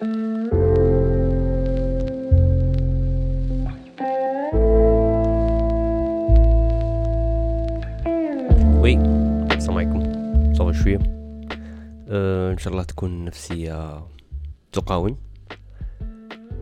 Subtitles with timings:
[0.00, 0.08] Oui
[9.52, 10.00] السلام عليكم.
[10.54, 10.98] ça va شوية.
[12.08, 14.06] أه إن شاء الله تكون نفسية
[14.72, 15.18] تقاوم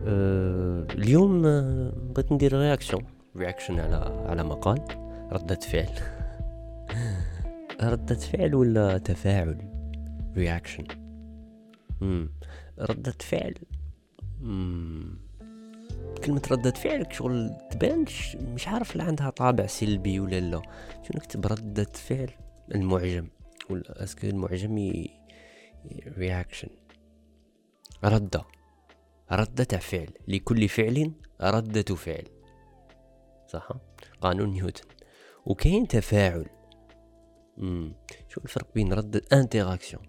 [0.07, 2.99] أه اليوم أه بغيت ندير reaction
[3.37, 4.81] reaction على على مقال.
[5.31, 5.89] ردة فعل.
[7.91, 9.57] ردة فعل ولا تفاعل؟
[10.37, 10.83] reaction
[12.79, 13.53] ردة فعل.
[14.41, 15.17] مم.
[16.25, 20.61] كلمة ردة فعل شغل تبانش مش عارف لا عندها طابع سلبي ولا لا.
[21.03, 22.29] شو نكتب ردة فعل؟
[22.75, 23.27] المعجم.
[23.69, 24.93] ولا est-ce que المعجم
[26.17, 26.69] reaction
[28.03, 28.45] ردة.
[29.31, 30.09] ردة فعل.
[30.27, 31.11] لكل فعل
[31.41, 32.27] ردة فعل.
[33.47, 33.69] صح؟
[34.21, 34.85] قانون نيوتن.
[35.45, 36.45] وكاين تفاعل.
[37.57, 37.93] مم.
[38.29, 39.99] شو الفرق بين ردة؟ interaction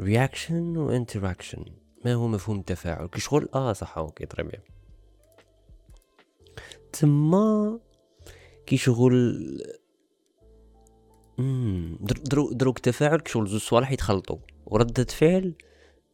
[0.00, 1.64] reaction و interaction
[2.04, 4.62] ما هو مفهوم التفاعل؟ شغل؟ آه صح okay très bien
[6.92, 7.80] تما
[8.66, 9.38] كي شغل
[11.38, 15.54] دروك دروك تفاعل كشغل زوج صوالح يتخلطوا وردة فعل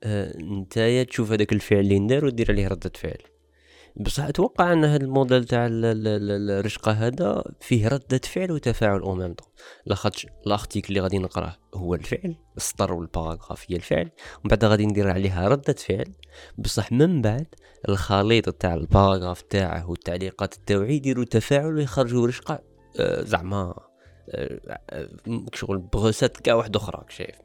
[0.05, 3.23] آه نتايا تشوف هذاك الفعل اللي ندار ودير عليه ردة فعل.
[3.97, 9.35] بصح أتوقع أن هذا الموديل تاع الرشقة هذا فيه ردة فعل وتفاعل أو ميم
[9.87, 15.11] لاخاطش لاختيك اللي غادي نقراه هو الفعل السطر والباراغراف هي الفعل ومن بعد غادي ندير
[15.11, 16.15] عليها ردة فعل.
[16.59, 17.47] بصح من بعد
[17.89, 22.59] الخليط تاع الباراغراف تاعه والتعليقات التوعية يديروا تفاعل ويخرجوا رشقة
[23.01, 23.75] آه زعما
[24.31, 25.09] آه آه
[25.55, 27.37] شغل بغوسات كاع واحدة أخرى شايف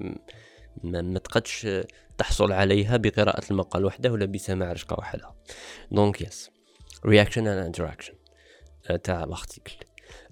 [0.83, 1.67] ما, ما تقدش
[2.17, 5.35] تحصل عليها بقراءة المقال وحده ولا بسماع رشقة وحدها.
[5.91, 6.49] donc yes
[7.05, 8.13] reaction and interaction
[9.03, 9.75] تاع ال article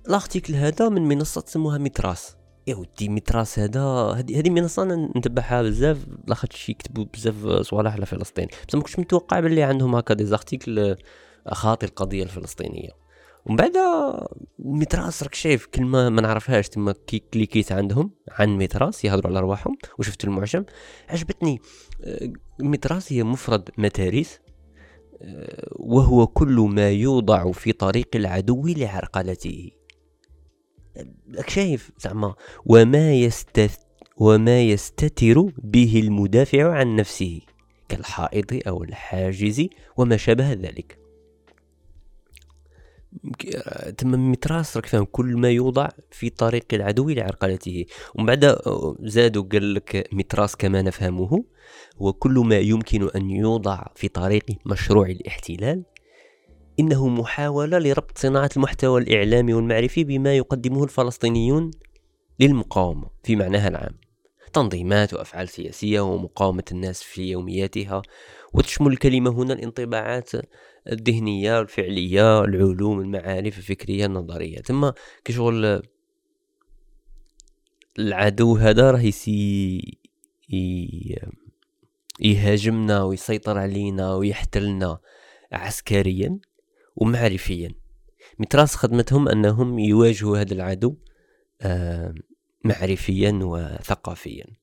[0.07, 2.35] ال article هذا من منصة تسموها ميتراس.
[2.67, 8.47] يا ودي ميتراس هذا هذه منصة أنا نتبعها بزاف لاخاطش يكتبوا بزاف صوالح على فلسطين.
[8.67, 10.95] بس ما كنتش متوقع باللي عندهم هكا des articles
[11.47, 13.02] خاطي القضية الفلسطينية.
[13.45, 13.77] ومن بعد
[14.59, 19.77] متراس راك شايف كلمه ما نعرفهاش تما كي كليكيت عندهم عن متراس يهضروا على رواحهم
[19.99, 20.65] وشفت المعجم.
[21.09, 21.61] عجبتني
[22.03, 24.39] آه، متراس هي مفرد متاريس
[25.21, 29.71] آه، وهو كل ما يوضع في طريق العدو لعرقلته.
[31.35, 33.77] راك شايف زعما وما يستث
[34.17, 37.41] وما يستتر به المدافع عن نفسه
[37.89, 39.67] كالحائط أو الحاجز
[39.97, 41.02] وما شابه ذلك.
[43.97, 47.85] تم متراس راك فاهم كل ما يوضع في طريق العدو لعرقلته
[48.15, 51.43] ومن بعد آه، زادوا قال لك متراس كما نفهمه
[52.01, 55.83] هو كل ما يمكن أن يوضع في طريق مشروع الاحتلال
[56.79, 61.71] إنه محاولة لربط صناعة المحتوى الإعلامي والمعرفي بما يقدمه الفلسطينيون
[62.39, 63.95] للمقاومة في معناها العام.
[64.53, 68.01] تنظيمات وأفعال سياسية ومقاومة الناس في يومياتها
[68.53, 70.31] وتشمل الكلمة هنا الانطباعات
[70.91, 74.57] الذهنية الفعلية العلوم المعارف الفكرية النظرية.
[74.61, 74.91] ثم
[75.25, 75.81] كشغل
[77.99, 79.97] العدو هذا راه يسي
[82.19, 84.99] يهاجمنا ويسيطر علينا ويحتلنا
[85.51, 86.39] عسكريا
[86.95, 87.69] ومعرفيا.
[88.39, 90.95] متراس خدمتهم أنهم يواجهوا هذا العدو
[91.61, 92.13] آه،
[92.65, 94.62] معرفيا وثقافيا.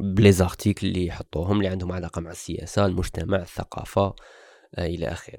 [0.00, 4.14] بليزارتيكل اللي يحطوهم اللي عندهم علاقة مع السياسة المجتمع الثقافة
[4.74, 5.38] آه، إلى آخره.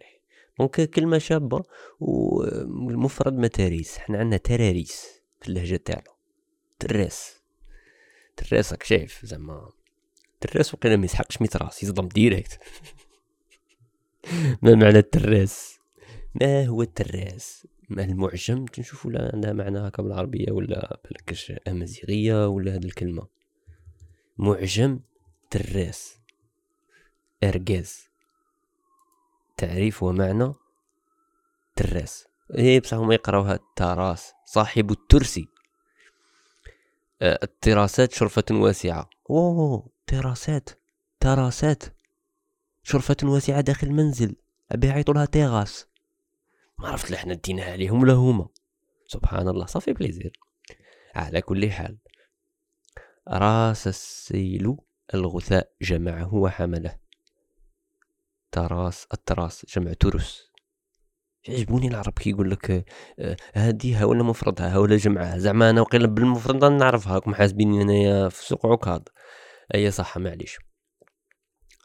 [0.59, 1.63] دونك كلمه شابة
[1.99, 6.11] والمفرد متاريس حنا عندنا تراريس في اللهجة تاعنا.
[6.79, 7.41] تراس
[8.37, 9.69] تراس راك شايف زعما.
[10.41, 12.59] تراس وقيلا ما يسحقش ميتراس يصدم ديريكت.
[14.61, 15.79] ما معنى التراس
[16.41, 22.75] ما هو التراس ما المعجم تنشوفوا لا عندها معنى هكا بالعربية ولا بلكش أمازيغية ولا
[22.75, 23.40] هاد الكلمة.
[24.37, 24.99] معجم
[25.49, 26.17] تراس
[27.43, 28.07] ارجاز
[29.57, 30.53] تعريف ومعنى
[31.75, 35.47] تراس إيه بصح هما يقراوها التراس صاحب الترسي.
[37.21, 39.09] آه التراسات شرفة واسعة.
[39.29, 40.69] أوه تراسات
[41.19, 41.83] تراسات.
[42.83, 44.35] شرفة واسعة داخل المنزل.
[44.71, 45.87] أبي يعيطوا لها تيغاس.
[46.79, 48.47] ما عرفت لحنا ديناها عليهم ولا هما.
[49.07, 50.39] سبحان الله صافي بليزير.
[51.15, 51.97] على كل حال.
[53.27, 54.77] راس السيل
[55.13, 56.99] الغثاء جمعه وحمله.
[58.51, 60.51] تراس التراس جمع ترس
[61.47, 62.85] يعجبوني العرب كي يقول لك
[63.19, 65.37] آه، هاديها ولا مفردها ولا جمعها.
[65.37, 69.01] زعما أنا وقيل بالمفرد نعرفها راكم حاسبين أنايا في سوق عكاظ.
[69.75, 70.57] أي صح معليش.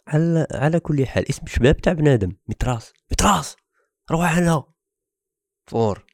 [0.06, 2.93] على على كل حال اسم شباب تاع بنادم متراس.
[3.12, 3.56] متراس!
[4.11, 4.75] روح لها
[5.67, 6.06] فور.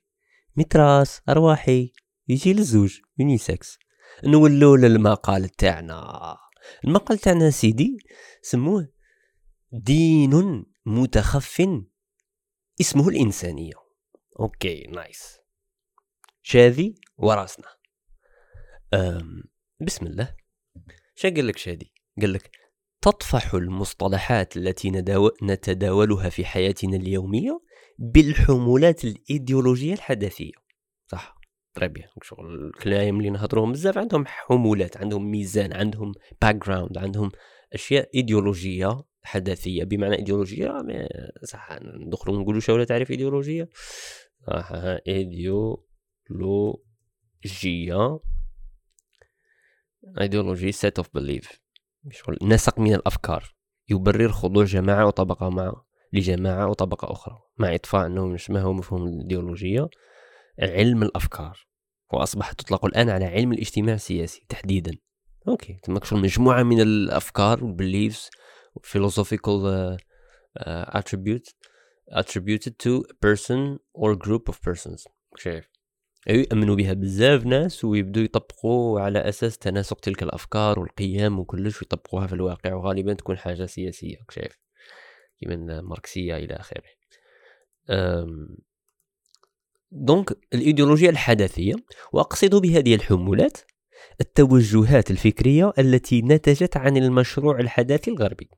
[0.57, 1.93] متراس أرواحي.
[2.29, 3.79] يجي للزوج يونيسكس.
[4.25, 6.37] نولو للمقال تاعنا.
[6.85, 7.97] المقال تاعنا سيدي
[8.43, 8.89] سموه
[9.73, 11.63] دين متخف
[12.81, 13.75] اسمه الإنسانية.
[14.41, 15.39] أوكي نايس.
[16.43, 17.69] شاذي وراسنا.
[19.81, 20.35] بسم الله.
[21.15, 22.51] شا قال لك شادي قال لك
[23.03, 24.91] تطفح المصطلحات التي
[25.43, 27.61] نتداولها في حياتنا اليومية
[27.99, 30.62] بالحمولات الإيديولوجية الحداثية.
[31.75, 32.67] très bien شغل.
[32.67, 37.31] الكلايم اللي نهضروهم بزاف عندهم حمولات عندهم ميزان عندهم background عندهم
[37.73, 39.85] أشياء إيديولوجية حداثية.
[39.85, 40.73] بمعنى إيديولوجية
[41.45, 43.69] صح ندخلوا نقولوا شو تعريف إيديولوجية؟
[44.47, 44.73] صح
[45.09, 45.81] إيديولوجية.
[50.21, 51.61] إيديولوجي set of belief
[52.43, 53.55] نسق من الأفكار.
[53.89, 55.83] يبرر خضوع جماعة وطبقة مع
[56.13, 57.39] لجماعة وطبقة أخرى.
[57.59, 59.89] مع اطفاء إنه ما هو مفهوم الإيديولوجية.
[60.59, 61.67] علم الأفكار
[62.13, 64.93] وأصبحت تطلق الآن على علم الاجتماع السياسي تحديدا.
[65.49, 68.31] أوكي تم مجموعة من الأفكار وال beliefs
[68.81, 69.97] philosophical uh,
[70.61, 71.55] uh, attributes
[72.11, 75.05] attributed to a person or group of persons.
[75.37, 75.69] شايف.
[76.27, 82.33] يؤمنوا بها بزاف ناس ويبدوا يطبقوا على أساس تناسق تلك الأفكار والقيم وكلش ويطبقوها في
[82.33, 84.59] الواقع وغالبا تكون حاجة سياسية شايف.
[85.41, 86.83] كيما ماركسية إلى آخره.
[89.93, 91.75] donc الإيديولوجيا الحداثية
[92.13, 93.59] وأقصد بهذه الحمولات
[94.21, 98.51] التوجهات الفكرية التي نتجت عن المشروع الحداثي الغربي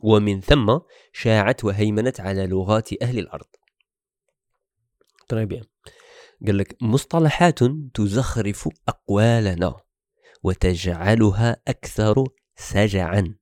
[0.00, 0.78] ومن ثم
[1.12, 3.46] شاعت وهيمنت على لغات أهل الأرض.
[5.28, 5.62] طيب
[6.46, 7.58] قال لك مصطلحات
[7.94, 9.76] تزخرف أقوالنا
[10.42, 12.24] وتجعلها أكثر
[12.56, 13.34] سجعا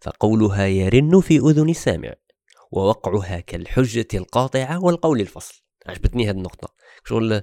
[0.00, 2.14] فقولها يرن في أذن السامع
[2.70, 5.61] ووقعها كالحجة القاطعة والقول الفصل.
[5.86, 6.74] عجبتني هذه النقطة.
[7.04, 7.42] شغل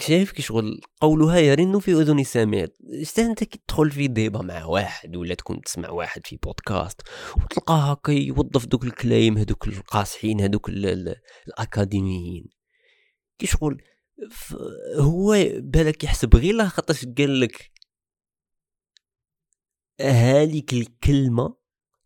[0.00, 2.66] شايف كي شغل قولها يرن في إذن السامع
[3.18, 7.00] أنت كي تدخل في débat مع واحد ولا تكون تسمع واحد في بودكاست
[7.36, 10.68] وتلقاه هكا يوظف دوك الكلايم هذوك القاصحين هذوك
[11.48, 12.48] الأكاديميين.
[13.38, 13.82] كي شغل
[14.96, 17.70] هو بالك يحسب غير خاطرش قال لك
[20.00, 21.59] هذيك الكلمة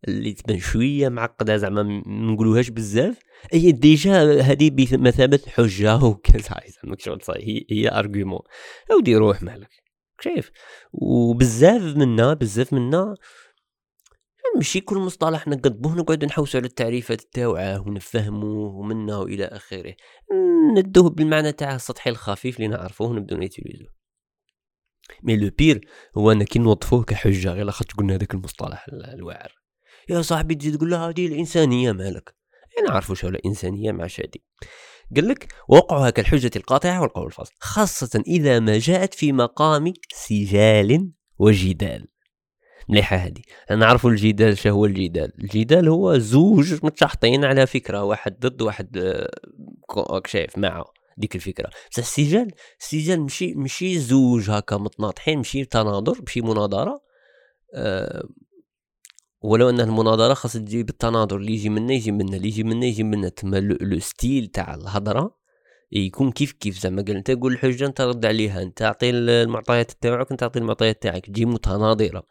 [0.09, 2.03] اللي تبان شوية معقدة زعما ما
[2.33, 3.19] نقولوهاش بزاف.
[3.53, 6.61] هي déjà هذه بمثابة حجة وكذا.
[6.83, 8.41] زعما شغل هي هي argument
[8.91, 9.85] أودي روح مالك
[10.21, 10.51] شايف
[10.93, 13.15] وبزاف منا بزاف منا
[14.57, 19.95] ماشي كل مصطلح نقضبوه نقعد نحوسو على التعريفات تاوعه ونفهموه ومنه وإلى آخره.
[20.77, 23.87] ندوه بالمعنى تاعه السطحي الخفيف اللي نعرفوه ونبدو n'utiliser
[25.23, 29.64] مي لو بير هو أنا كي نوظفوه كحجة غير لاخاطش قلنا هذاك المصطلح الواعر.
[30.09, 32.35] يا صاحبي تزيد تقول له هذه الإنسانية مالك.
[32.81, 34.43] أنا عارفوا شو الإنسانية مع شادي.
[35.17, 42.09] قال لك وقعها كالحجة القاطعة والقول الفاصل خاصة إذا ما جاءت في مقام سجال وجدال.
[42.89, 43.43] مليحة هذه.
[43.71, 50.23] نعرفوا الجدال شو هو الجدال؟ الجدال هو زوج متشحطين على فكرة واحد ضد واحد آه،
[50.27, 50.85] شايف معه
[51.17, 51.71] ديك الفكرة.
[51.91, 52.51] بصح السجال
[52.81, 57.03] السجال مشي مشي زوج هكا متناطحين مشي تناظر مشي مناظرة
[57.75, 58.29] أه
[59.45, 63.03] ولو أن المناظرة خاص تجي بالتناظر اللي يجي منا يجي منا اللي يجي منا يجي
[63.03, 65.37] منا تما لو ستيل تاع الهضرة
[65.93, 66.79] يكون كيف كيف.
[66.79, 68.63] زعما قال أنت قول الحجة أنت رد عليها.
[68.63, 71.27] أنت أعطي المعطيات تاعك أنت أعطي المعطيات تاعك.
[71.27, 72.27] تجي متناظرة.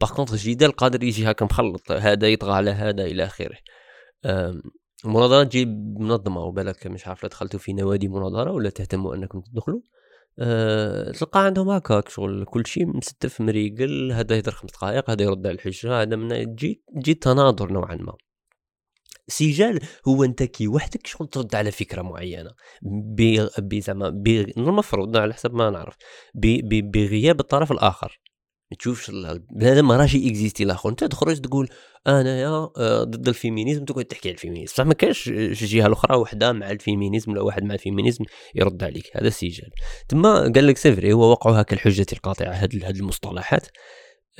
[0.00, 1.92] باغ كونطخ الجدال قادر يجي هكا مخلط.
[1.92, 3.56] هذا يطغى على هذا إلى آخره.
[5.04, 5.64] المناظرة تجي
[5.98, 6.40] منظمة.
[6.40, 9.80] وبالك مش عارف دخلتوا في نوادي مناظرة ولا تهتموا أنكم تدخلوا.
[10.40, 15.46] أه تلقى عندهم هكاك شغل كل شيء مستف مريقل هذا يهدر خمس دقائق هذا يرد
[15.46, 18.12] على الحجة هذا من تجي تجي تناظر نوعا ما.
[19.28, 22.50] سجال هو أنت كي وحدك شغل ترد على فكرة معينة.
[23.72, 24.08] زعما
[24.56, 25.94] المفروض على حسب ما نعرف.
[26.94, 28.20] بغياب الطرف الآخر.
[28.70, 29.10] ما تشوفش
[29.50, 30.88] بنادم ما راهش إكزيستي الآخر.
[30.88, 31.68] أنت تخرج تقول
[32.06, 34.72] أنا يا آه، ضد ال féminisme تقعد تحكي على ال féminisme.
[34.72, 38.24] بصح ما كاش الجهه الأخرى وحدة مع ال féminisme ولا واحد مع ال féminisme
[38.54, 39.10] يرد عليك.
[39.16, 39.70] هذا سجال.
[40.08, 43.66] تما قال لك c'est vrai هو وقعها كالحجة القاطعة هذه المصطلحات.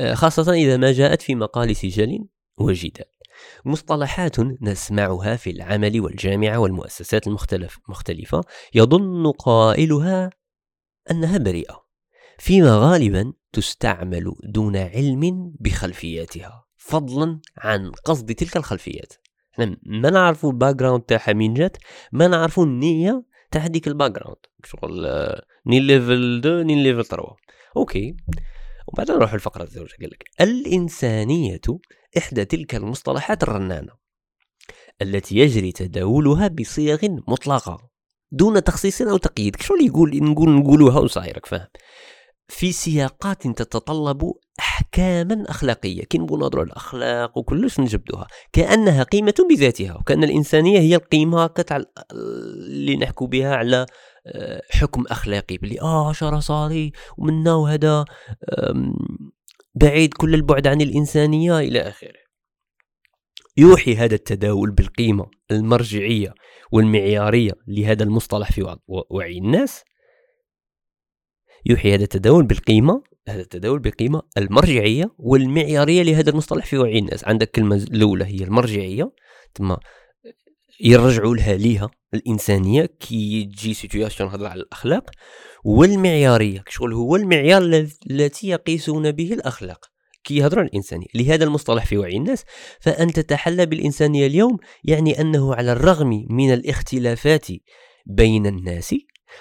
[0.01, 2.19] آه، خاصة إذا ما جاءت في مقال سجال
[2.59, 3.07] وجدال.
[3.65, 8.41] مصطلحات نسمعها في العمل والجامعة والمؤسسات المختلف مختلفة.
[8.75, 10.31] يظن قائلها
[11.11, 11.89] أنها بريئة.
[12.39, 19.13] فيما غالبا تستعمل دون علم بخلفياتها فضلا عن قصد تلك الخلفيات.
[19.53, 21.77] إحنا ما نعرفوا ال background تاعها من جات
[22.13, 25.07] ما نعرفوا النية تاع هذيك ال background شغل
[25.67, 27.37] ni level 2 ni level 3
[27.77, 28.17] أوكي.
[28.87, 29.97] وبعدين نروح الفقرة الزوجة.
[30.01, 31.61] قال لك الإنسانية
[32.19, 33.93] إحدى تلك المصطلحات الرنانة
[35.03, 37.91] التي يجري تداولها بصيغ مطلقة
[38.33, 39.57] دون تخصيص أو تقييد.
[39.61, 41.67] شو اللي يقول نقول نقولوها وصايرك فاهم؟
[42.49, 46.05] في سياقات تتطلب احكاما أخلاقية.
[46.05, 48.27] كي نهضروا على الأخلاق وكلش نجبدوها.
[48.53, 53.87] كأنها قيمة بذاتها وكأن الإنسانية هي القيمة تاع اللي نحكوا بها على
[54.27, 55.57] آه، حكم أخلاقي.
[55.57, 58.05] بلي آه شرع صاري ومنا وهذا
[59.75, 62.29] بعيد كل البعد عن الإنسانية إلى آخره.
[63.57, 66.35] يوحي هذا التداول بالقيمة المرجعية
[66.73, 69.85] والمعيارية لهذا المصطلح في وعي الناس
[71.69, 77.25] يوحي هذا التداول بالقيمة هذا التداول بقيمة المرجعية والمعيارية لهذا المصطلح في وعي الناس.
[77.25, 79.13] عندك كلمة الأولى هي المرجعية
[79.55, 79.75] ثم
[80.81, 82.85] يرجعوا لها ليها الإنسانية.
[83.01, 85.11] كي تجي situation هضر على الأخلاق
[85.65, 86.65] والمعيارية.
[86.69, 87.63] شغل هو المعيار
[88.11, 89.87] التي يقيسون به الأخلاق.
[90.25, 91.07] كي يهضروا عن الإنسانية.
[91.15, 92.45] لهذا المصطلح في وعي الناس.
[92.81, 97.47] فأن تتحلى بالإنسانية اليوم يعني أنه على الرغم من الاختلافات
[98.07, 98.95] بين الناس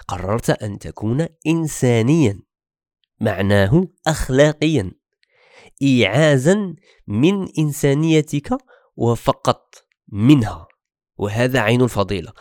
[0.07, 2.39] قررت أن تكون إنسانيا
[3.21, 4.91] معناه اخلاقيا
[5.81, 6.75] ايعازا
[7.07, 8.57] من إنسانيتك
[8.95, 9.75] وفقط
[10.07, 10.67] منها.
[11.17, 12.33] وهذا عين الفضيلة.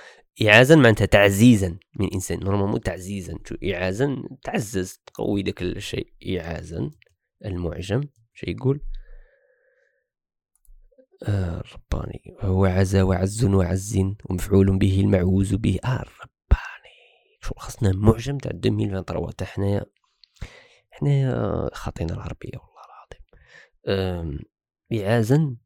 [0.43, 2.41] اعازا معناتها تعزيزا من إنسان.
[2.41, 6.13] نورمالمون تعزيزا اعازا تعزز تقوي ذاك الشيء.
[6.29, 6.91] اعازا
[7.45, 8.01] المعجم
[8.35, 8.81] شو يقول؟
[11.23, 13.99] آه رباني هو عزا وعز وعز
[14.31, 15.79] ومفعول به المعوز به.
[15.85, 16.36] آه رباني
[17.47, 19.85] شو خصنا معجم تاع 2023 حنايا.
[20.93, 22.83] إحنا خاطينا العربية والله
[23.87, 24.39] العظيم.
[24.93, 25.57] إعازا.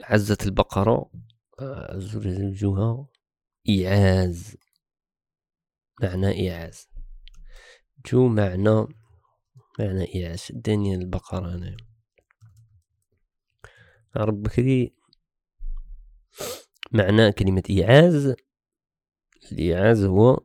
[0.00, 1.10] عزت البقرة.
[1.60, 3.06] آه، زوجها.
[3.68, 4.56] إعاز.
[6.02, 6.88] معنى إعاز.
[8.06, 8.86] جو معنى
[9.78, 10.38] معنى إعاز.
[10.38, 11.76] شدني البقرة أنا.
[14.16, 14.94] عرب بكري
[16.92, 18.34] معنى كلمة إعاز.
[19.52, 20.40] الإعاز هو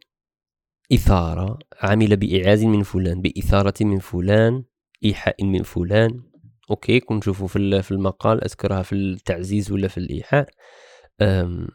[0.94, 4.64] إثارة عمل بإعاز من فلان بإثارة من فلان
[5.06, 6.24] إيحاء من فلان.
[6.70, 10.50] أوكي كون نشوفوا في في المقال أذكرها في التعزيز ولا في الإيحاء.
[11.22, 11.68] أم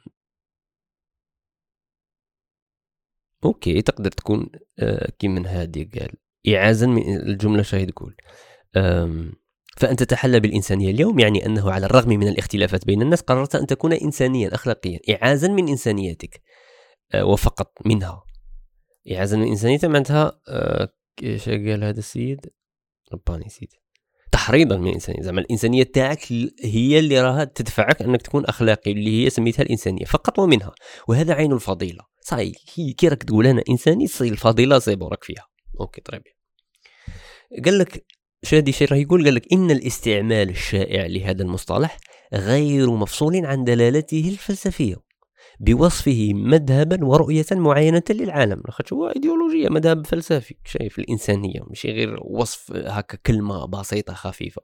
[3.44, 6.10] أوكي تقدر تكون أه من هذه قال.
[6.48, 8.16] إعازا من الجملة شاهد تقول
[9.76, 13.92] فأنت تتحلى بالإنسانية اليوم يعني أنه على الرغم من الاختلافات بين الناس قررت أن تكون
[13.92, 14.98] إنسانيا أخلاقيا.
[15.10, 16.40] إعازا من إنسانيتك
[17.14, 18.24] وفقط منها.
[19.12, 20.88] إعازة من إنسانيته معناتها آه
[21.22, 22.46] إيش قال هذا السيد؟
[23.12, 23.74] رباني نسيت.
[24.32, 26.32] تحريضا من الإنسانية زعما الإنسانية تاعك
[26.64, 30.72] هي اللي راها تدفعك أنك تكون أخلاقي اللي هي سميتها الإنسانية فقط ومنها.
[31.08, 32.04] وهذا عين الفضيلة.
[32.20, 32.52] صاي
[32.96, 35.46] كي راك تقول أنا إنساني صي الفضيلة صيبو راك فيها.
[35.80, 36.22] أوكي طيب.
[37.64, 38.06] قال لك
[38.42, 41.98] شادي شي راه يقول؟ قال لك إن الاستعمال الشائع لهذا المصطلح
[42.34, 44.96] غير مفصول عن دلالته الفلسفية.
[45.60, 48.62] بوصفه مذهبا ورؤية معينة للعالم.
[48.64, 50.54] لاخاطش هو إيديولوجية مذهب فلسفي.
[50.64, 54.62] شايف الإنسانية ماشي غير وصف هكا كلمة بسيطة خفيفة.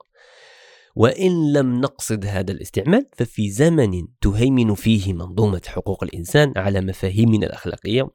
[0.96, 8.08] وإن لم نقصد هذا الاستعمال ففي زمن تهيمن فيه منظومة حقوق الإنسان على مفاهيمنا الأخلاقية.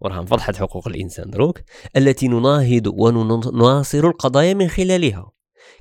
[0.00, 1.60] وراها فضحت حقوق الإنسان دروك
[1.96, 5.32] التي نناهض ونناصر القضايا من خلالها.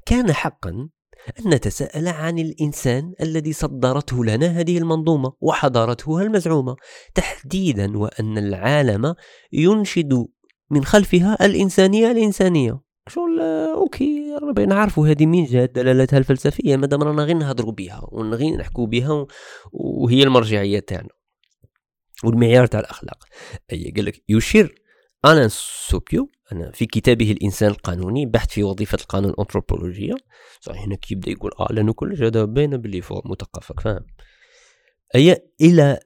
[0.06, 0.90] كان حقا
[1.40, 6.76] أن نتساءل عن الإنسان الذي صدرته لنا هذه المنظومة وحضارته المزعومة.
[7.16, 9.16] تحديدا وأن العالم
[9.52, 10.26] ينشد
[10.70, 12.82] من خلفها الإنسانية الإنسانية.
[13.08, 13.40] شغل
[13.76, 16.76] أوكي ربي نعرفوا هذه من جهة دلالتها الفلسفية.
[16.78, 19.28] مادام رانا غير نهضروا بها ونغي نحكوا بها
[19.72, 21.10] وهي المرجعية تاعنا.
[22.24, 23.24] والمعيار تاع الأخلاق.
[23.72, 24.82] أي قال لك يشير
[25.26, 30.16] ألان سوبيو أنا في كتابه الإنسان القانوني بحث في وظيفة القانون الأنثروبولوجية.
[30.62, 34.06] صحيح هنا يبدا يقول آه لأنه كل هذا باين باللي فوق مثقف فاهم؟
[35.16, 36.00] أي إلى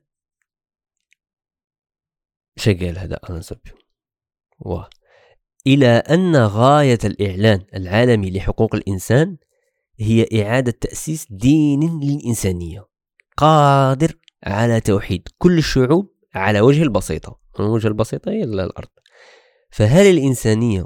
[2.58, 3.74] شقال هذا أنا سبيو
[4.60, 4.90] واه
[5.68, 9.38] إلى أن غاية الإعلان العالمي لحقوق الإنسان
[10.00, 12.88] هي إعادة تأسيس دين للإنسانية
[13.38, 17.40] قادر على توحيد كل الشعوب على وجه البسيطة.
[17.60, 18.88] الوجه البسيطة هي الأرض.
[19.75, 20.86] فهل الإنسانية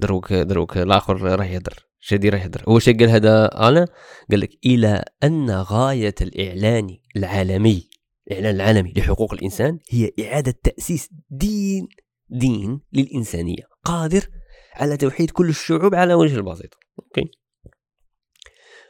[0.00, 2.64] دروك دروك الآخر راه يهدر شادي راه يهدر.
[2.68, 3.86] هو شي قال هذا أنا؟
[4.30, 7.88] قال لك إلى أن غاية الإعلان العالمي
[8.26, 11.88] الاعلان العالمي لحقوق الإنسان هي إعادة تأسيس دين
[12.28, 14.28] دين للإنسانية قادر
[14.74, 17.30] على توحيد كل الشعوب على وجه البسيطه okay.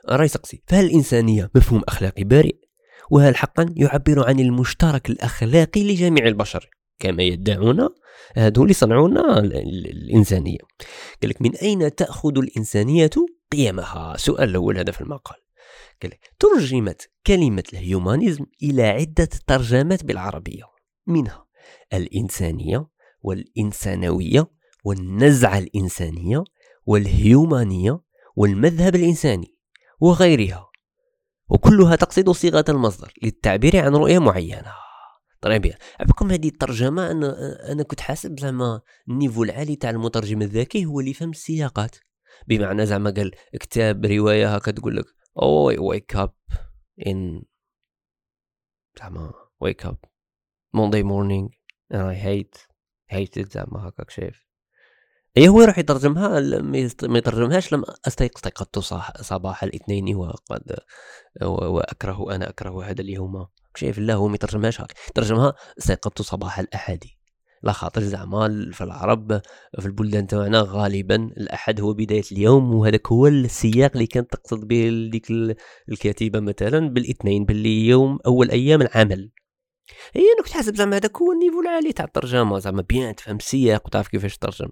[0.08, 2.56] راي سقسي فهل الإنسانية مفهوم أخلاقي بريء؟
[3.10, 7.88] وهل حقا يعبر عن المشترك الأخلاقي لجميع البشر؟ كما يدعون
[8.34, 10.58] هذول يصنعون الإنسانية.
[11.22, 13.10] قال لك من أين تأخذ الإنسانية
[13.52, 15.36] قيمها؟ سؤال الأول هذا في المقال.
[16.02, 20.64] قال ترجمت كلمة ال humanism إلى عدة ترجمات بالعربية
[21.06, 21.46] منها
[21.92, 22.86] الإنسانية
[23.22, 24.46] والإنسانوية
[24.84, 26.44] والنزعة الإنسانية
[26.86, 28.00] والهيومانية
[28.36, 29.54] والمذهب الإنساني
[30.00, 30.68] وغيرها
[31.48, 34.72] وكلها تقصد صيغة المصدر للتعبير عن رؤية معينة.
[35.42, 41.00] طيب بكم هذه الترجمة أنا أنا كنت حاسب زعما النيفو العالي تاع المترجم الذكي هو
[41.00, 41.96] اللي يفهم السياقات.
[42.48, 45.04] بمعنى زعما قال كتاب رواية هكا تقول لك
[45.42, 46.34] أوي ويك أب
[47.06, 47.42] إن
[48.98, 49.32] زعما
[49.64, 50.06] up
[50.76, 51.48] Monday morning
[51.94, 52.66] and I hate
[53.12, 54.46] hated زعما هكاك شايف.
[55.36, 56.40] اي هو يروح يترجمها
[57.02, 58.78] ما يترجمهاش لم استيقظ استيقظت
[59.22, 60.78] صباح الاثنين وقد
[61.42, 63.46] واكره أنا أكره هذا اليوم.
[63.76, 67.04] شايف لا هو ما يترجمهاش هكا يترجمها استيقظت صباح الاحد
[67.62, 69.40] لا خاطر زعما في العرب
[69.80, 75.08] في البلدان تاعنا غالبا الأحد هو بداية اليوم وهذاك هو السياق اللي كانت تقصد به
[75.12, 75.30] ديك
[75.88, 79.30] الكاتبة مثلا بالإثنين باللي يوم أول أيام العمل.
[80.14, 83.86] هي أنا كنت حاسب زعما هذاك هو النيفو العالي تاع الترجمة زعما بيان تفهم السياق
[83.86, 84.68] وتعرف كيفاش ترجم.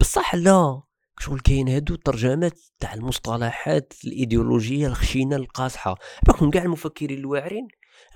[0.00, 0.82] بصح لا
[1.18, 5.94] شغل كاين هادو الترجمات تاع المصطلحات الإيديولوجية الخشينة القاصحة.
[6.26, 7.68] باكم كاع المفكرين الواعرين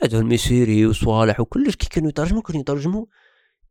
[0.03, 3.07] هادو المسيري وصالح وكلش كي كانوا يترجموا كانوا يترجموا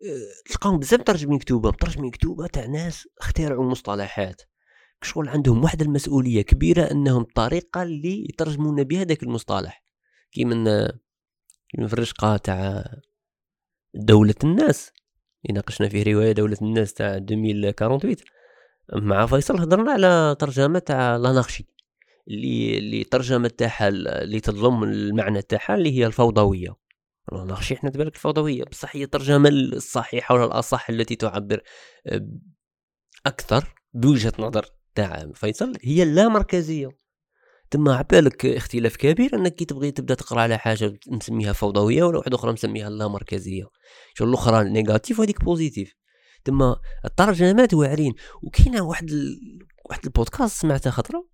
[0.03, 4.41] آه، تلقاهم بزاف مترجمين كتوبة مترجمين كتوبة تاع ناس اخترعوا مصطلحات.
[5.01, 9.84] شغل عندهم واحد المسؤولية كبيرة إنهم الطريقة اللي يترجمون بها ذاك المصطلح.
[10.32, 10.63] كي من
[11.88, 12.86] في الرشقه تاع
[13.93, 14.91] دولة الناس.
[15.50, 18.15] يناقشنا فيه رواية دولة الناس تاع 2048
[18.93, 21.72] مع فيصل هضرنا على ترجمة تاع لاناخشي
[22.27, 26.75] اللي اللي ترجمة تاعها اللي تضم المعنى تاعها اللي هي الفوضوية.
[27.31, 31.63] لاناخشي إحنا تبارك الفوضوية بصح هي الترجمة الصحيحة ولا الأصح التي تعبر
[33.25, 34.65] أكثر بوجهة نظر
[34.95, 36.89] تاع فيصل هي اللامركزية
[37.71, 42.35] تما عبالك اختلاف كبير أنك كي تبغي تبدأ تقرأ على حاجة نسميها فوضوية ولا واحدة
[42.35, 43.65] أخرى نسميها لا مركزية.
[44.13, 45.93] شو الاخرى négative وهذيك positive.
[46.45, 46.75] تما
[47.05, 48.13] الترجمات واعرين.
[48.43, 49.39] وكاينة واحد ال...
[49.89, 51.32] واحد البودكاست سمعته خطرة؟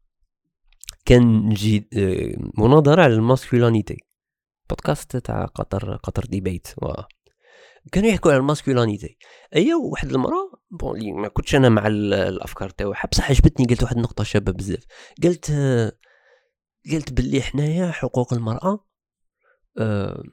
[1.10, 3.98] كان جي آه، مناظرة على ال masculinity.
[4.70, 6.94] بودكاست تاع قطر قطر debate و...
[7.92, 9.18] كانوا يحكوا على ال masculinity.
[9.56, 14.24] اي واحد المرأة bon ما كنتش أنا مع الأفكار تاعها بصح عجبتني قلت واحد النقطة
[14.24, 14.84] شابة بزاف.
[15.24, 15.92] قلت آه،
[16.92, 18.86] قلت باللي حنايا حقوق المرأة
[19.78, 20.24] آه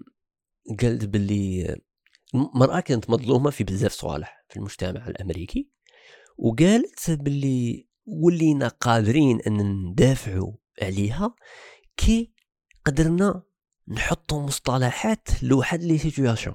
[0.82, 1.76] قلت باللي
[2.34, 5.70] المرأة كانت مظلومة في بزاف صوالح في المجتمع الأمريكي.
[6.38, 11.34] وقالت باللي ولينا قادرين أن ندافعوا عليها
[11.96, 12.32] كي
[12.84, 13.42] قدرنا
[13.88, 16.54] نحطوا مصطلحات لواحد les situations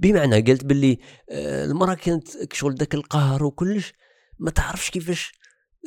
[0.00, 0.98] بمعنى قلت باللي
[1.30, 3.92] آه، المرأة كانت شغل داك القهر وكلش
[4.38, 5.32] ما تعرفش كيفاش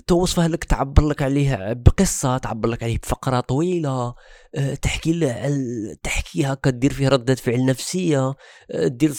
[0.07, 4.15] توصفها لك تعبر لك عليه بقصة تعبر لك عليه بفقرة طويلة
[4.55, 5.57] آه، تحكي له
[6.03, 8.33] تحكي هكا دير فيه ردة فعل نفسية
[8.71, 9.11] آه، دير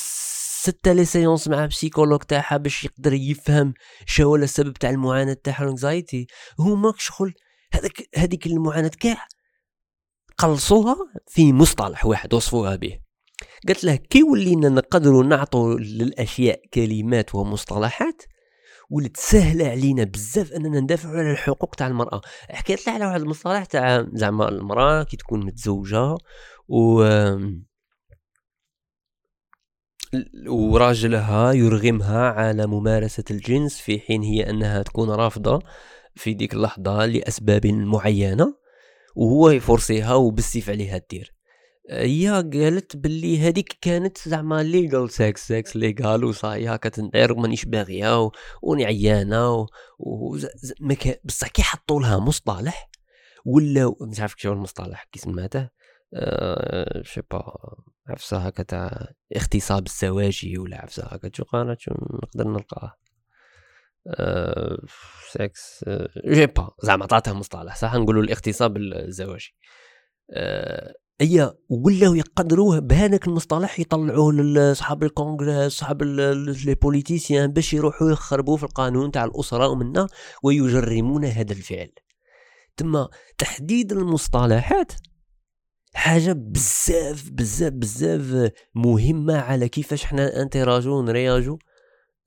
[0.62, 3.74] ستة les séances مع psychologue تاعها باش يقدر يفهم
[4.06, 6.26] شو هو السبب تاع المعاناة تاعها ال anxiety
[6.58, 7.34] هما شغل
[7.72, 9.26] هذاك هذيك المعاناة كاع
[10.38, 10.96] قلصوها
[11.28, 12.98] في مصطلح واحد وصفوها به.
[13.68, 18.22] قالت له كي ولينا نقدروا نعطوا للأشياء كلمات ومصطلحات
[18.90, 22.20] ولات سهله علينا بزاف أننا ندافعوا على الحقوق تاع المرأة.
[22.50, 26.16] حكيت لها على واحد المصطلح تاع زعما المرأة كي تكون متزوجة
[26.68, 27.04] و
[30.48, 35.62] وراجلها يرغمها على ممارسة الجنس في حين هي أنها تكون رافضة.
[36.14, 38.54] في ديك اللحظة لأسباب معينة
[39.16, 41.34] وهو يفرسيها وبالسيف عليها دير
[41.90, 48.30] هي قالت باللي هذيك كانت زعما ليغال سكس سكس ليغال وصاي هكا تندير ومانيش باغية
[48.62, 49.66] وني عيانة و...
[49.98, 50.38] و...
[51.00, 52.90] كان بصح كي حطوا لها مصطلح
[53.44, 55.68] ولا مش عارف شنو المصطلح كي سماته
[56.14, 57.02] أه...
[57.02, 57.52] شي با
[58.08, 61.44] عفسة هكا تاع اغتصاب الزواجي ولا عفسة هكا شو
[61.78, 61.90] شو
[62.22, 62.94] نقدر نلقاه
[64.06, 64.78] أه...
[65.32, 66.08] سكس أه...
[66.26, 69.54] j'sais pas زعما عطاتها مصطلح صح؟ نقولوا الاغتصاب الزواجي.
[70.30, 70.94] أه...
[71.20, 78.62] هي ولاو يقدروه بهذاك المصطلح يطلعوه لصحاب الكونغرس صحاب les politiciens باش يروحوا يخربوا في
[78.62, 80.06] القانون تاع الأسرة ومنا
[80.42, 81.92] ويجرمون هذا الفعل.
[82.76, 83.08] تما
[83.38, 84.92] تحديد المصطلحات
[85.94, 91.58] حاجة بزاف بزاف بزاف مهمة على كيفاش حنا انتراجو نرياجو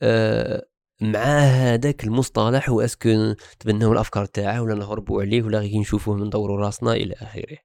[0.02, 0.64] آه
[1.02, 6.16] مع هذاك المصطلح و est-ce que تبناو الأفكار تاعه ولا نهربوا عليه ولا غير نشوفوه
[6.16, 7.58] من دور راسنا إلى آخره.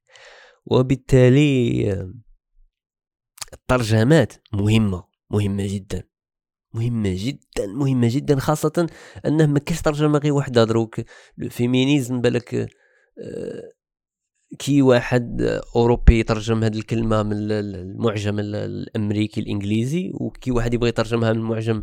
[0.66, 1.92] وبالتالي
[3.52, 6.02] الترجمات مهمة مهمة جدا
[6.74, 8.86] مهمة جدا مهمة جدا خاصة
[9.26, 11.00] أنه ما كاش ترجمة غير وحدة دروك
[11.38, 13.72] ال feminism بالك آه،
[14.58, 15.42] كي واحد
[15.76, 21.82] أوروبي يترجم هذه الكلمة من المعجم الأمريكي الإنجليزي وكي واحد يبغى يترجمها من المعجم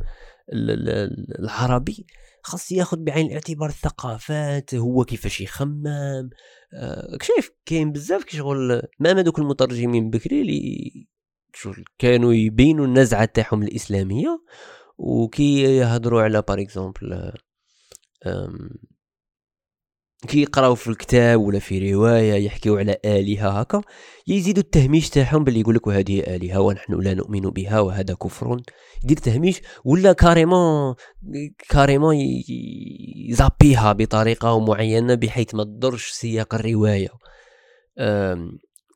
[1.39, 2.05] العربي
[2.41, 6.29] خاص ياخذ بعين الاعتبار الثقافات هو كيفاش يخمم
[6.73, 11.08] آه شايف كاين بزاف كشغل ما دوك المترجمين بكري اللي
[11.99, 14.41] كانوا يبينوا النزعة تاعهم الإسلامية
[14.97, 17.31] وكي يهضروا على par exemple
[20.25, 23.81] كي يقراو في الكتاب ولا في رواية يحكيو على آلهة هكا
[24.27, 28.57] يزيدوا التهميش تاعهم باللي يقول لك وهذه آلهة ونحن لا نؤمن بها وهذا كفر.
[29.03, 30.95] يدير تهميش ولا carrément
[31.69, 32.15] carrément
[33.29, 37.09] يزابيها بطريقة معينة بحيث ما تضرش سياق الرواية.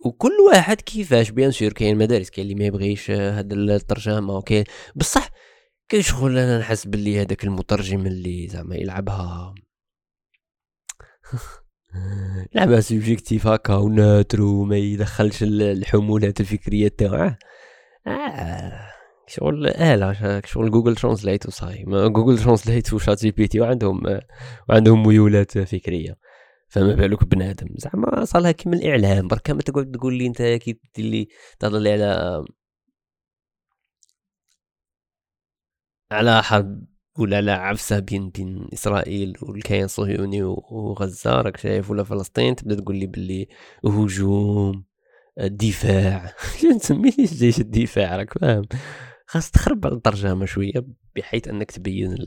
[0.05, 4.63] وكل واحد كيفاش؟ bien sûr كاين مدارس كاين اللي ما يبغيش هاد الترجمة وكاين
[4.95, 5.29] بصح
[5.89, 9.53] كاين شغل أنا نحس باللي هذاك المترجم اللي زعما يلعبها
[12.55, 17.37] لعبة subjective هكا و neutre وما يدخلش الحمولات الفكرية تاعه.
[18.07, 18.89] آه.
[19.27, 21.83] شغل آلة شغل Google Translate وصاي.
[21.87, 24.19] Google Translate و ChatGPT وعندهم
[24.69, 26.17] وعندهم ميولات فكرية.
[26.67, 27.67] فما بالك بنادم.
[27.77, 29.27] زعما صالها كيما الإعلام.
[29.27, 31.27] برك ما تقعد تقول لي أنت كي لي
[31.59, 32.43] تهضر لي على
[36.11, 36.85] على حرب
[37.19, 42.95] ولا لا عفسة بين بين اسرائيل والكيان الصهيوني وغزة راك شايف ولا فلسطين تبدأ تقول
[42.95, 43.47] لي باللي
[43.85, 44.85] هجوم
[45.39, 46.35] الدفاع.
[46.75, 48.63] نسميش جيش الدفاع راك فاهم؟
[49.25, 52.17] خاص تخرب على الترجمة شوية بحيث أنك تبين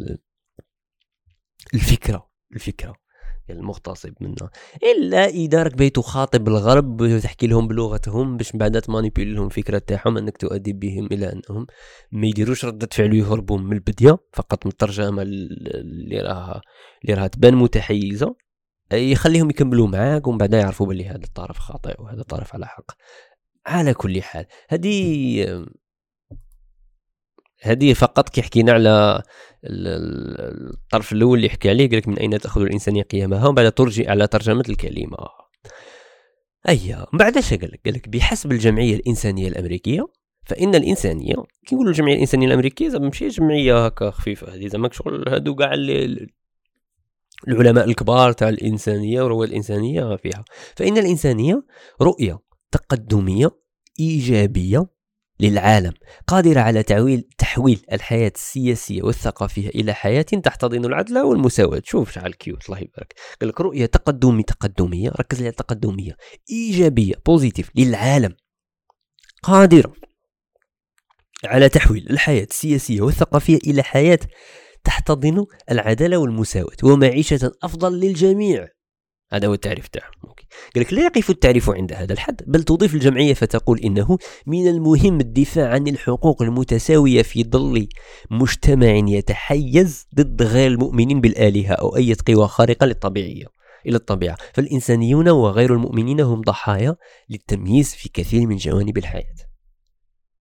[1.75, 3.02] الفكرة الفكرة.
[3.51, 4.51] المغتصب منها
[4.83, 9.79] إلا إذا راك باغي تخاطب الغرب وتحكي لهم بلغتهم باش من بعد تمانيبيولي لهم الفكرة
[9.79, 11.67] تاعهم أنك تؤدي بهم إلى أنهم
[12.13, 16.61] ما يديروش ردة فعل ويهربوا من البدية فقط من الترجمة اللي راها
[17.05, 18.37] اللي راها تبان متحيزة.
[18.93, 22.93] يخليهم يكملوا معاك ومن بعد يعرفوا باللي هذا الطرف خاطئ وهذا الطرف على حق.
[23.67, 25.67] على كل حال هذه
[27.63, 29.23] هذه فقط كي حكينا على
[29.65, 34.11] الطرف الأول اللي حكى عليه قال لك من أين تأخذ الانسانيه قيمها؟ ومن بعد ترجع
[34.11, 35.17] على ترجمة الكلمة.
[36.69, 40.07] اي من بعد اش قال لك؟ بحسب الجمعية الإنسانية الأمريكية
[40.45, 41.35] فإن الإنسانية
[41.67, 45.75] كي نقولوا الجمعية الإنسانية الأمريكية زعما ماشي جمعية هكا خفيفة هذه زعما شغل هادو كاع
[47.49, 50.45] العلماء الكبار تاع الإنسانية ورواد الإنسانية فيها.
[50.77, 51.63] فإن الإنسانية
[52.03, 52.39] رؤية
[52.73, 53.51] تقدمية
[54.01, 54.87] إيجابية
[55.43, 55.93] للعالم
[56.27, 61.83] قادرة على تعويل تحويل الحياة السياسية والثقافية إلى حياة تحتضن العدل والمساواة.
[61.85, 63.15] شوف شحال cute الله يبارك.
[63.41, 66.17] قال لك رؤية تقدمي تقدمية ركز على التقدمية.
[66.51, 68.35] إيجابية positive للعالم.
[69.43, 69.93] قادرة
[71.45, 74.19] على تحويل الحياة السياسية والثقافية إلى حياة
[74.85, 78.69] تحتضن العدالة والمساواة ومعيشة أفضل للجميع.
[79.33, 80.13] هذا هو التعريف تاعهم
[80.75, 85.21] قال لك لا يقف التعريف عند هذا الحد بل تضيف الجمعية فتقول إنه من المهم
[85.21, 87.89] الدفاع عن الحقوق المتساوية في ظل
[88.31, 93.47] مجتمع يتحيز ضد غير المؤمنين بالآلهة أو أي قوى خارقة للطبيعية
[93.87, 94.37] إلى الطبيعة.
[94.55, 96.97] فالإنسانيون وغير المؤمنين هم ضحايا
[97.31, 99.35] للتمييز في كثير من جوانب الحياة.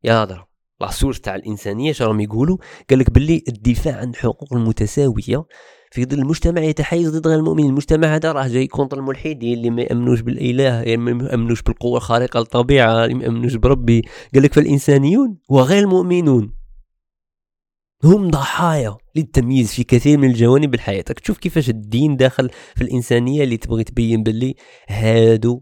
[0.03, 0.47] يا ضرب
[0.81, 2.57] العصور تاع الإنسانية شراهم يقولوا؟
[2.89, 5.45] قال لك باللي الدفاع عن الحقوق المتساوية
[5.91, 7.69] في ظل المجتمع يتحيز ضد غير المؤمنين.
[7.69, 12.39] المجتمع هذا راه جاي كونتر الملحدين اللي ما يأمنوش بالإله يعني ما يأمنوش بالقوة الخارقة
[12.39, 14.01] للطبيعة ما يأمنوش بربي.
[14.33, 16.53] قال لك فالإنسانيون وغير المؤمنون
[18.03, 21.01] هم ضحايا للتمييز في كثير من الجوانب الحياة.
[21.01, 24.55] تشوف كيفاش الدين داخل في الإنسانية اللي تبغي تبين باللي
[24.89, 25.61] هادو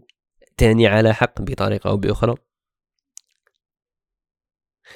[0.56, 2.34] تاني على حق بطريقة أو بأخرى.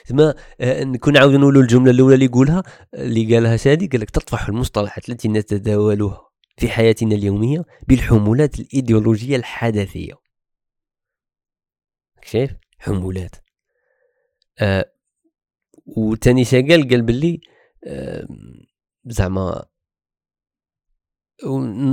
[0.04, 2.62] ثم آه، نكون عاود نقولوا الجملة الأولى اللي يقولها
[2.94, 10.14] اللي قالها سادي قال لك تطفح المصطلحات التي نتداولها في حياتنا اليومية بالحمولات الإيديولوجية الحدثيه
[12.22, 13.36] شايف؟ حمولات.
[14.58, 14.92] آه
[15.86, 17.40] وتاني قال قال باللي
[17.86, 18.26] آه
[19.06, 19.64] زعما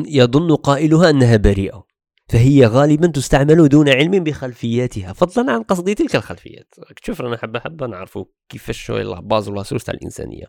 [0.08, 1.91] يظن قائلها أنها بريئة.
[2.32, 5.14] فهي غالبا تستعمل دون علم بخلفياتها.
[5.14, 6.76] فضلا عن قصد تلك الخلفيات.
[7.04, 10.46] شوف رانا حبة حبة نعرفوا كيفاش شو base ولا source تاع الإنسانية.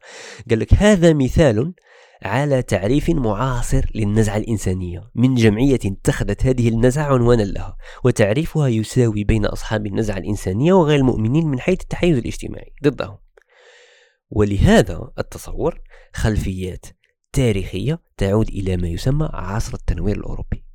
[0.51, 1.75] قال لك هذا مثال
[2.23, 5.11] على تعريف معاصر للنزعة الإنسانية.
[5.15, 11.47] من جمعية اتخذت هذه النزعة عنوانا لها وتعريفها يساوي بين أصحاب النزعة الإنسانية وغير المؤمنين
[11.47, 12.73] من حيث التحيز الاجتماعي.
[12.85, 13.19] ضدهم.
[14.31, 15.81] ولهذا التصور
[16.15, 16.87] خلفيات
[17.33, 20.72] تاريخية تعود إلى ما يسمى عصر التنوير الأوروبي.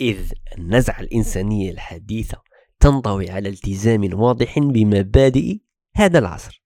[0.00, 2.42] إذ النزعة الإنسانية الحديثة
[2.80, 5.58] تنطوي على التزام واضح بمبادئ
[5.94, 6.62] هذا العصر.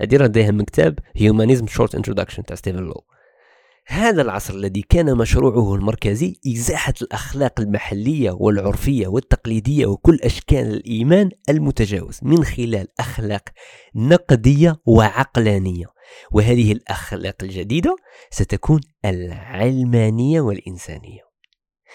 [0.00, 3.04] هذه رديها من كتاب Humanism Short Introduction تاع ستيفن لو
[3.86, 12.18] هذا العصر الذي كان مشروعه المركزي إزاحة الأخلاق المحلية والعرفية والتقليدية وكل أشكال الإيمان المتجاوز
[12.22, 13.48] من خلال أخلاق
[13.94, 15.86] نقدية وعقلانية.
[16.32, 17.96] وهذه الأخلاق الجديدة
[18.30, 21.29] ستكون العلمانية والإنسانية.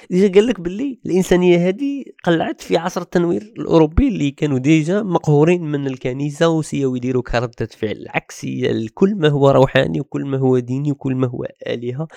[0.10, 5.62] déjà قال لك باللي الإنسانية هذه قلعت في عصر التنوير الأوروبي اللي كانوا déjà مقهورين
[5.62, 8.06] من الكنيسة وسيو يديروا كردة فعل.
[8.10, 12.08] عكسيه لكل ما هو روحاني وكل ما هو ديني وكل ما هو آلهة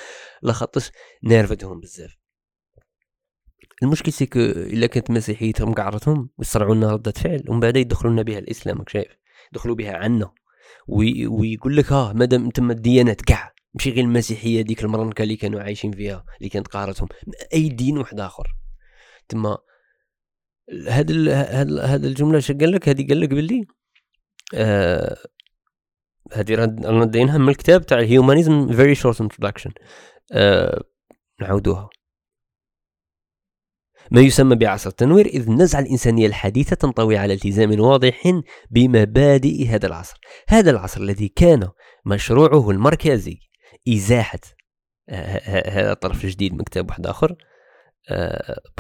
[0.43, 0.91] لخاطرش
[1.25, 2.17] نرفتهم بزاف.
[3.83, 8.23] المشكل c'est que إلا كانت مسيحيتهم قهرتهم ويصرعوا لنا ردة فعل ومن بعد يدخلوا لنا
[8.23, 9.13] بها الإسلام شايف؟
[9.53, 10.31] يدخلوا بها عنا.
[10.89, 13.58] ويقول لك ها مادام تم الديانات كاع.
[13.79, 17.09] ماشي غير المسيحية ديك المرنكة اللي كانوا عايشين فيها اللي كانت قهرتهم.
[17.55, 18.49] أي دين واحد آخر.
[19.29, 19.59] تما
[20.89, 21.11] هاد
[21.79, 23.67] هاد الجملة اش قال لك؟ هذه قال لك باللي
[24.55, 25.17] آه
[26.33, 29.71] هذه رانا داينها من الكتاب تاع ال Humanism very short introduction
[31.41, 31.89] نعاودوها.
[34.11, 40.19] ما يسمى بعصر التنوير إذ النزعة الإنسانية الحديثة تنطوي على التزام واضح بمبادئ هذا العصر.
[40.49, 41.69] هذا العصر الذي كان
[42.07, 43.48] مشروعه المركزي.
[43.89, 44.41] إزاحة
[45.09, 47.37] هذا الطرف الجديد من كتاب واحد آخر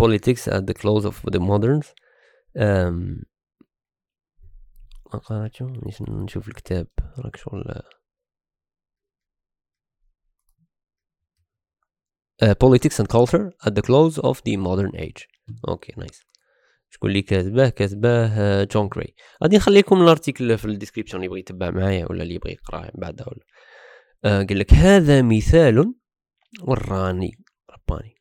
[0.00, 1.94] Politics at the Close of the Moderns.
[5.14, 5.66] ما قرأتشو
[6.08, 6.86] نشوف الكتاب.
[7.18, 7.64] راك شغل.
[12.42, 15.26] uh, Politics and Culture at the Close of the Modern Age.
[15.68, 16.22] OK nice.
[16.90, 21.40] شكون اللي كاتباه كاتباه جون جراي غادي نخليكم ال article في ال description اللي يبغي
[21.40, 23.67] يتبع معايا ولا اللي يبغي يقراه بعدها ولا آه
[24.24, 25.94] قال لك هذا مثال
[26.62, 27.30] وراني
[27.70, 28.14] رباني.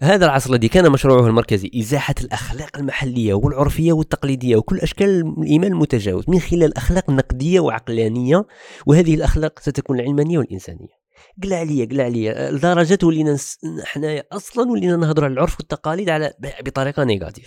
[0.00, 6.24] هذا العصر الذي كان مشروعه المركزي إزاحة الأخلاق المحلية والعرفية والتقليدية وكل أشكال الإيمان المتجاوز
[6.28, 8.46] من خلال أخلاق نقدية وعقلانية
[8.86, 11.06] وهذه الأخلاق ستكون العلمانية والإنسانية.
[11.42, 13.36] قلع عليا قلع عليا لدرجة ولينا
[13.84, 17.46] حنايا أصلا ولينا نهضروا على العرف والتقاليد على بطريقة نيجاتيف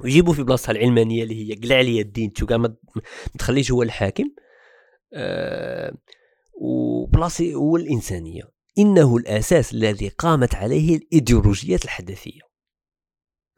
[0.00, 2.76] ويجيبوا في بلاصتها العلمانية اللي هي قلع عليا الدين تشو ما
[3.38, 4.24] تخليش هو الحاكم.
[5.14, 5.92] آه
[6.60, 8.42] وبلاصي هو الإنسانية
[8.78, 12.40] إنه الأساس الذي قامت عليه الإيديولوجيات الحدثية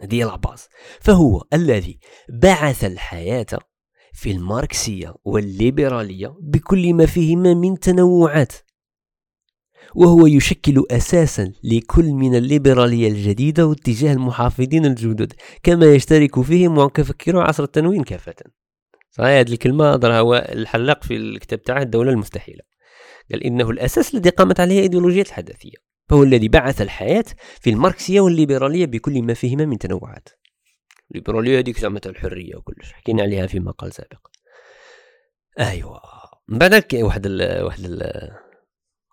[0.02, 0.68] هذه هي العباس.
[1.00, 3.46] فهو الذي بعث الحياة
[4.12, 8.52] في الماركسية والليبرالية بكل ما فيهما من تنوعات.
[9.94, 15.32] وهو يشكل أساسا لكل من الليبرالية الجديدة واتجاه المحافظين الجدد
[15.62, 18.34] كما يشترك فيه متفكرو عصر التنوين كافة.
[19.10, 22.69] صحيح هذه الكلمة ضرها هو الحلاق في الكتاب تاعه الدولة المستحيلة.
[23.32, 27.24] قال إنه الأساس الذي قامت عليه أيديولوجية الحداثية فهو الذي بعث الحياة
[27.60, 30.28] في الماركسية والليبرالية بكل ما فيهما من تنوعات.
[31.10, 34.26] الليبرالية هذيك زعما الحرية وكلش حكينا عليها في مقال سابق.
[35.60, 35.98] أيوا
[36.48, 38.30] من بعد واحد ال واحد ال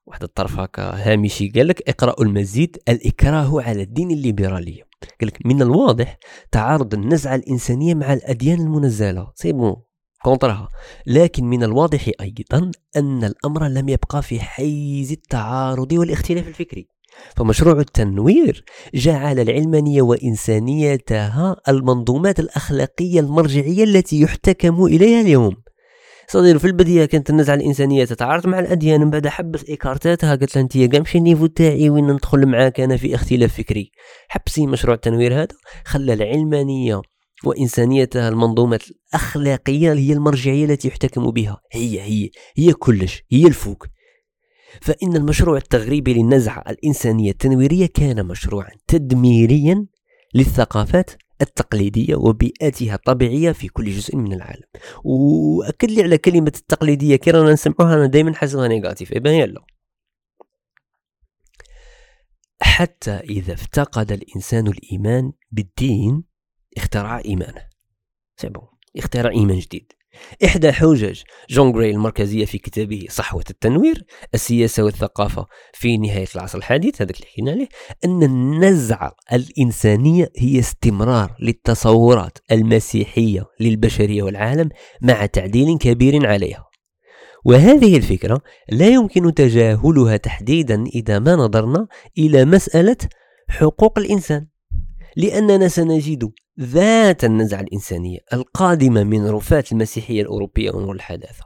[0.06, 4.84] واحد الطرف هكا هامشي قال لك اقرأوا المزيد الإكراه على الدين الليبرالية
[5.22, 6.18] قال لك من الواضح
[6.52, 9.32] تعارض النزعة الإنسانية مع الأديان المنزلة.
[9.36, 9.87] c'est bon
[10.24, 10.70] contre ها
[11.08, 16.88] لكن من الواضح أيضا أن الأمر لم يبقى في حيز التعارض والاختلاف الفكري.
[17.36, 25.56] فمشروع التنوير جعل العلمانية وإنسانيتها المنظومات الأخلاقية المرجعية التي يحتكم إليها اليوم.
[26.30, 30.64] صدير في البداية كانت النزعة الإنسانية تتعارض مع الأديان من بعد حبس ايكارتاتها قالت لها
[30.64, 33.92] أنت كاع ماشي النيفو تاعي وين ندخل معاك أنا في اختلاف فكري.
[34.28, 35.48] حبسي مشروع التنوير هذا
[35.86, 37.02] خلى العلمانيه
[37.44, 41.62] وإنسانيتها المنظومة الأخلاقية هي المرجعية التي يحتكم بها.
[41.72, 43.86] هي هي هي كلش هي الفوق.
[44.82, 49.86] فإن المشروع التغريبي للنزعة الإنسانية التنويرية كان مشروعا تدميريا
[50.36, 54.64] للثقافات التقليدية وبيئاتها الطبيعية في كل جزء من العالم.
[55.04, 59.66] وأكد لي على كلمة التقليدية كي رانا نسمعوها أنا دائما حاسبها négatif et ben يلا.
[62.62, 66.24] حتى إذا افتقد الإنسان الإيمان بالدين
[66.78, 67.68] اخترع إيمانه
[68.42, 68.68] c'est bon
[68.98, 69.94] اخترع إيمان جديد.
[70.46, 77.02] إحدى حجج جون جراي المركزية في كتابه صحوة التنوير السياسة والثقافة في نهاية العصر الحديث
[77.02, 77.68] هذاك اللي حكينا عليه
[78.06, 84.70] أن النزعة الإنسانية هي استمرار للتصورات المسيحية للبشرية والعالم
[85.02, 86.68] مع تعديل كبير عليها.
[87.46, 91.88] وهذه الفكرة لا يمكن تجاهلها تحديدا إذا ما نظرنا
[92.18, 92.98] إلى مسألة
[93.50, 94.48] حقوق الإنسان.
[95.16, 101.44] لأننا سنجد ذات النزعة الإنسانية القادمة من رفاة المسيحية الأوروبية والحداثة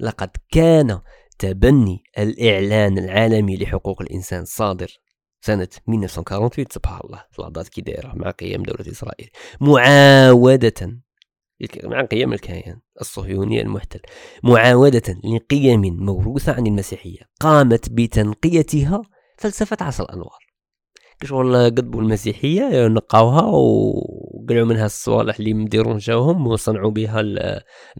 [0.00, 1.00] لقد كان
[1.38, 4.98] تبني الإعلان العالمي لحقوق الإنسان صادر
[5.40, 11.00] سنة 1948 سبحان الله لحظات كي دايرة مع قيام دولة إسرائيل معاودة
[11.84, 14.00] مع قيام الكيان الصهيوني المحتل
[14.42, 19.02] معاودة لقيم موروثة عن المسيحية قامت بتنقيتها
[19.38, 20.43] فلسفة عصر الأنوار.
[21.22, 27.20] شغل قطبوا المسيحية نقاوها وقلعوا منها الصوالح اللي مديرون جاوهم وصنعوا بها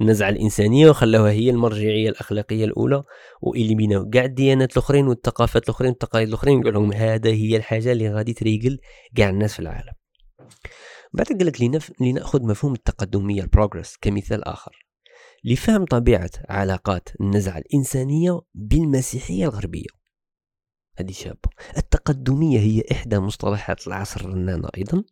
[0.00, 3.02] النزعة الإنسانية وخلوها هي المرجعية الأخلاقية الأولى
[3.42, 4.10] وإليميناو.
[4.10, 8.78] كاع الديانات الأخرين والثقافات الأخرين والتقاليد الأخرين يقول لهم هذا هي الحاجة اللي غادي تريقل
[9.16, 9.92] كاع الناس في العالم.
[11.12, 11.60] بعد قال لك
[12.00, 14.86] لنأخذ مفهوم التقدمية البروغرس كمثال آخر
[15.44, 20.03] لفهم طبيعة علاقات النزعة الإنسانية بالمسيحية الغربية.
[20.96, 25.04] هذه شابة التقدمية هي إحدى مصطلحات العصر الرنان أيضا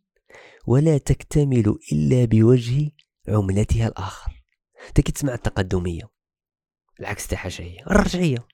[0.67, 2.91] ولا تكتمل إلا بوجه
[3.27, 4.43] عملتها الآخر.
[4.95, 6.09] تكي تسمع التقدمية.
[6.99, 8.47] العكس تاعها هي؟ الرجعية.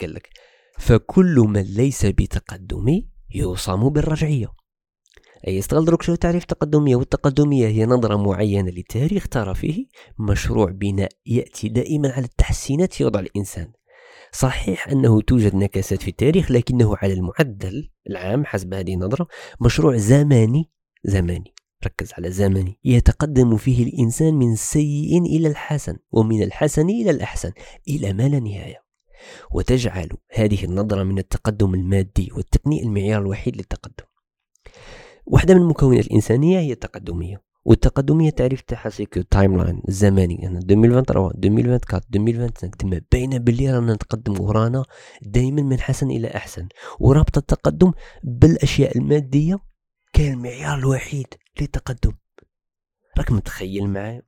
[0.00, 0.30] قال لك
[0.78, 4.52] فكل من ليس بتقدمي يوصم بالرجعية.
[5.46, 9.86] أي يستغل دروك شو تعريف التقدمية والتقدمية هي نظرة معينة لتاريخ ترى فيه
[10.18, 13.72] مشروع بناء يأتي دائما على التحسينات في وضع الإنسان.
[14.38, 19.28] صحيح أنه توجد نكسات في التاريخ لكنه على المعدل العام حسب هذه النظرة
[19.60, 20.70] مشروع زماني
[21.04, 27.52] زماني ركز على زمني يتقدم فيه الإنسان من سيء إلى الحسن ومن الحسن إلى الأحسن
[27.88, 28.86] إلى ما لا نهاية.
[29.52, 34.04] وتجعل هذه النظرة من التقدم المادي والتقني المعيار الوحيد للتقدم.
[35.26, 37.42] واحدة من المكونات الإنسانية هي التقدمية.
[37.66, 43.94] والتقدمية تعريف تاعها c'est que timeline الزماني أنا 2023 2024 2025 تما باينة باللي رانا
[43.94, 44.84] نتقدم ورانا
[45.22, 46.68] دائما من حسن إلى أحسن.
[47.00, 47.92] ورابطه التقدم
[48.24, 49.58] بالأشياء المادية
[50.12, 51.26] كالمعيار الوحيد
[51.60, 52.12] للتقدم.
[53.18, 54.22] راك متخيل معايا؟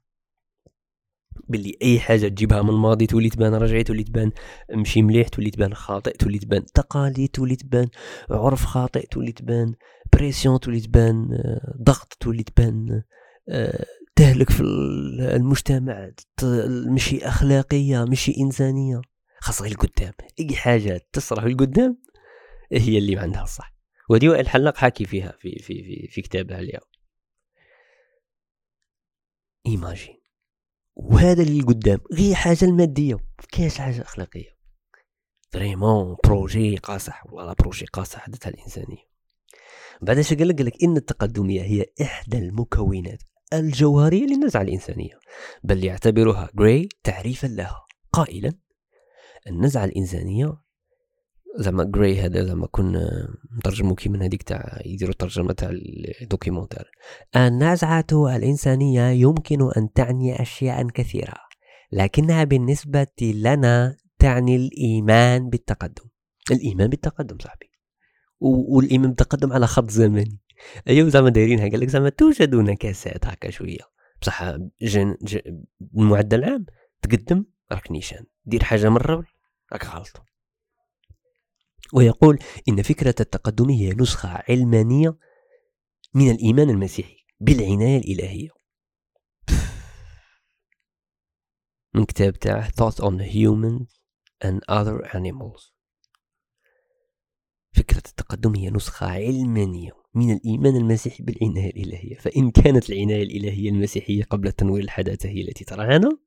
[1.48, 4.32] باللي أي حاجة تجيبها من الماضي تولي تبان رجعي تولي تبان
[4.70, 7.88] مشي مليح تولي تبان خاطئ تولي تبان تقاليد تولي تبان
[8.30, 9.74] عرف خاطئ تولي تبان
[10.12, 13.02] بريسيون تولي تبان آه، ضغط تولي تبان
[14.16, 16.10] تهلك في المجتمع
[16.94, 19.00] مشي أخلاقية مشي إنسانية.
[19.40, 20.12] خاصة القدام.
[20.40, 21.98] أي حاجة تصرح القدام
[22.72, 23.74] هي اللي عندها الصح.
[24.10, 26.88] ودي وائل حلاق حاكي فيها في في في, في كتابها اليوم.
[29.66, 30.18] imagine
[30.96, 33.16] وهذا اللي قدام غير حاجة المادية.
[33.52, 34.58] كاش حاجة أخلاقية؟
[35.52, 37.26] vraiment projet قاصح.
[37.26, 39.08] والله projet قاصح حدثها الإنسانية.
[40.02, 43.22] بعد إيش قال لك إن التقدمية هي إحدى المكونات.
[43.52, 45.18] الجوهرية للنزعة الإنسانية
[45.62, 48.52] بل يعتبرها جراي تعريفا لها قائلا
[49.46, 50.56] النزعة الإنسانية
[51.56, 55.70] زعما جراي هذا زعما كنا نترجمو كي من هذيك تاع يديروا الترجمة تاع
[56.22, 56.90] ال documentaire
[57.36, 61.34] النزعة الإنسانية يمكن أن تعني أشياء كثيرة
[61.92, 66.04] لكنها بالنسبة لنا تعني الإيمان بالتقدم.
[66.50, 67.70] الإيمان بالتقدم صاحبي.
[68.40, 70.40] والإيمان بالتقدم على خط زمني.
[70.88, 73.98] ايوا زعما دايرينها قال لك زعما توجد نكاسات هكا شوية.
[74.22, 75.16] بصح جن
[75.96, 76.66] المعدل العام
[77.02, 78.26] تقدم راك نيشان.
[78.44, 79.24] دير حاجة مره
[79.72, 80.22] راك غلط.
[81.92, 85.16] ويقول إن فكرة التقدم هي نسخة علمانية
[86.14, 88.48] من الإيمان المسيحي بالعناية الإلهية.
[91.94, 93.98] من كتاب تاعه Thoughts on Humans
[94.44, 95.72] and Other Animals.
[97.72, 99.92] فكرة التقدم هي نسخة علمانية.
[100.18, 102.16] من الإيمان المسيحي بالعناية الإلهية.
[102.18, 106.18] فإن كانت العناية الإلهية المسيحية قبل تنوير الحداثة هي التي ترعانا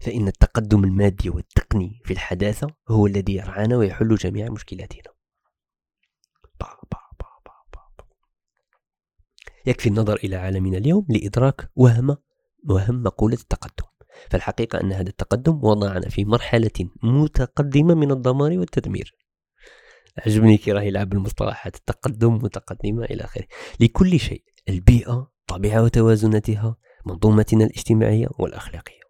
[0.00, 5.12] فإن التقدم المادي والتقني في الحداثة هو الذي يرعانا ويحل جميع مشكلاتنا.
[9.66, 12.16] يكفي النظر إلى عالمنا اليوم لإدراك وهم
[12.68, 13.88] وهم مقولة التقدم.
[14.30, 16.70] فالحقيقة أن هذا التقدم وضعنا في مرحلة
[17.02, 19.25] متقدمة من الدمار والتدمير.
[20.18, 23.46] عجبني كي راه يلعب بالمصطلحات التقدم متقدمة إلى آخره.
[23.80, 26.76] لكل شيء البيئة طبيعة وتوازناتها
[27.06, 29.06] منظومتنا الاجتماعية والأخلاقية.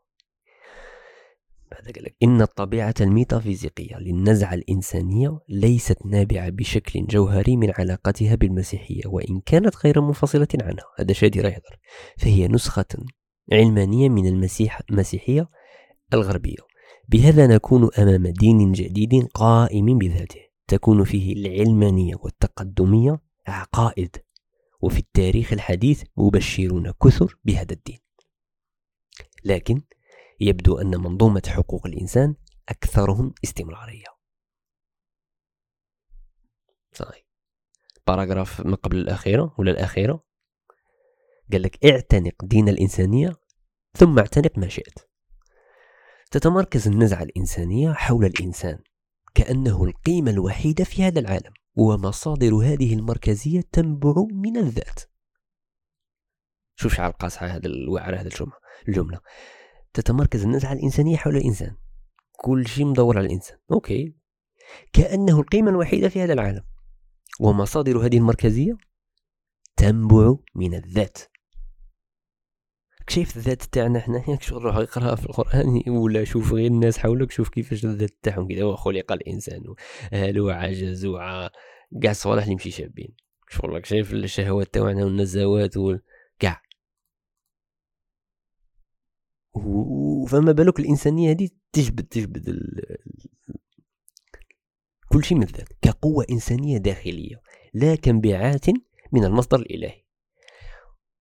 [1.70, 9.40] بعد قال إن الطبيعة الميتافيزيقية للنزعة الإنسانية ليست نابعة بشكل جوهري من علاقتها بالمسيحية وإن
[9.46, 10.84] كانت غير منفصلة عنها.
[10.98, 11.78] هذا شادي راه يهضر
[12.18, 12.84] فهي نسخة
[13.52, 15.48] علمانية من المسيح المسيحية
[16.14, 16.66] الغربية.
[17.08, 20.45] بهذا نكون أمام دين جديد قائم بذاته.
[20.68, 24.16] تكون فيه العلمانية والتقدمية عقائد.
[24.80, 27.98] وفي التاريخ الحديث مبشرون كثر بهذا الدين.
[29.44, 29.82] لكن
[30.40, 32.34] يبدو أن منظومة حقوق الإنسان
[32.68, 34.06] أكثرهم استمرارية.
[36.92, 37.26] صحيح.
[38.06, 40.24] باراجراف ما قبل الأخيرة ولا الأخيرة؟
[41.52, 43.32] قال لك اعتنق دين الإنسانية
[43.96, 44.98] ثم اعتنق ما شئت.
[46.30, 48.82] تتمركز النزعة الإنسانية حول الإنسان.
[49.36, 55.00] كأنه القيمة الوحيدة في هذا العالم ومصادر هذه المركزية تنبع من الذات.
[56.76, 58.30] شوف شعر قاصحة هذا الوعر هذا
[58.88, 59.20] الجملة.
[59.94, 61.76] تتمركز النزعة الإنسانية حول الإنسان.
[62.36, 63.58] كل شيء مدور على الإنسان.
[63.72, 64.16] أوكي.
[64.92, 66.62] كأنه القيمة الوحيدة في هذا العالم.
[67.40, 68.76] ومصادر هذه المركزية
[69.76, 71.18] تنبع من الذات.
[73.08, 77.48] شايف الذات تاعنا حنا شغل روح اقراها في القرآن ولا شوف غير الناس حولك؟ شوف
[77.48, 79.62] كيفاش الذات تاعهم كذا وخلق الانسان
[80.12, 81.50] هلو عجز وع
[82.02, 83.14] كاع الصوالح اللي مشي شابين.
[83.48, 85.74] شغل شايف الشهوات تاعنا والنزوات
[86.38, 86.62] كاع
[90.28, 92.82] فما بالك الإنسانية هذه تجبد تجبد ال...
[95.08, 97.40] كل شيء من ذلك كقوة إنسانية داخلية
[97.74, 98.70] لا كانبعاث
[99.12, 100.05] من المصدر الإلهي.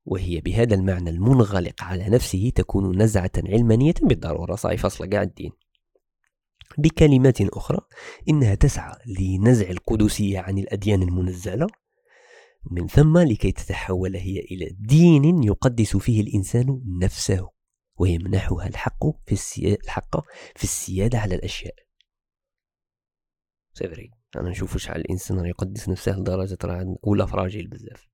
[0.05, 4.55] وهي بهذا المعنى المنغلق على نفسه تكون نزعة علمانية بالضرورة.
[4.55, 5.09] صحيح فصل.
[5.09, 5.51] قاع الدين.
[6.77, 7.79] بكلمات أخرى
[8.29, 11.67] إنها تسعى لنزع القدسية عن الأديان المنزلة
[12.71, 17.49] من ثم لكي تتحول هي إلى دين يقدس فيه الإنسان نفسه
[17.97, 20.19] ويمنحها الحق في السيادة, الحق
[20.55, 21.75] في السيادة على الأشياء.
[23.73, 28.07] سيفري أنا نشوف شحال الإنسان يقدس نفسه لدرجة راه ولا فراجيل بزاف.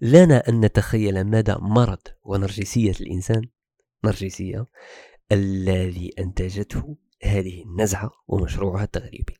[0.00, 3.42] لنا أن نتخيل مدى مرض ونرجسية الإنسان
[4.04, 4.66] نرجسية
[5.32, 9.34] الذي أنتجته هذه النزعة ومشروعها التغريبي.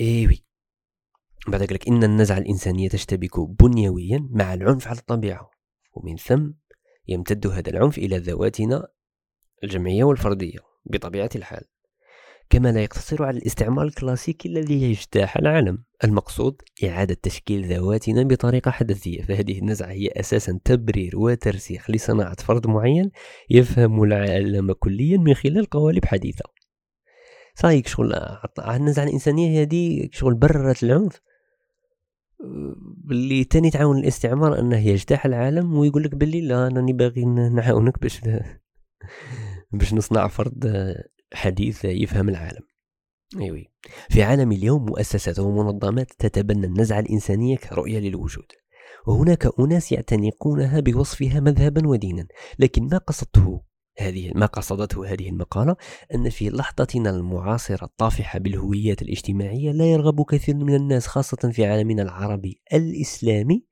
[0.00, 0.44] إيوي
[1.48, 5.50] بعد ذلك إن النزعة الإنسانية تشتبك بنيويا مع العنف على الطبيعة
[5.92, 6.50] ومن ثم
[7.08, 8.88] يمتد هذا العنف إلى ذواتنا
[9.64, 11.64] الجمعية والفردية بطبيعة الحال.
[12.50, 15.84] كما لا يقتصر على الاستعمار الكلاسيكي الذي يجتاح العالم.
[16.04, 23.10] المقصود إعادة تشكيل ذواتنا بطريقة حدثية فهذه النزعة هي أساسا تبرير وترسيخ لصناعة فرد معين
[23.50, 26.44] يفهم العالم كليا من خلال قوالب حديثة.
[27.54, 28.14] صايك شغل
[28.68, 31.20] النزعة الإنسانية هذه شغل بررت العنف.
[33.10, 38.20] اللي تاني تعاون الاستعمار أنه يجتاح العالم ويقول لك باللي لا انني باغي نعاونك باش
[39.72, 40.64] باش نصنع فرد
[41.34, 42.62] حديث يفهم العالم.
[43.40, 43.70] ايوي
[44.10, 48.46] في عالم اليوم مؤسسات ومنظمات تتبنى النزعة الإنسانية كرؤية للوجود.
[49.06, 52.26] وهناك أناس يعتنقونها بوصفها مذهبا ودينا.
[52.58, 53.62] لكن ما قصدته
[53.98, 55.76] هذه ما قصدته هذه المقالة؟
[56.14, 62.02] أن في لحظتنا المعاصرة الطافحة بالهويات الاجتماعية لا يرغب كثير من الناس خاصة في عالمنا
[62.02, 63.66] العربي الإسلامي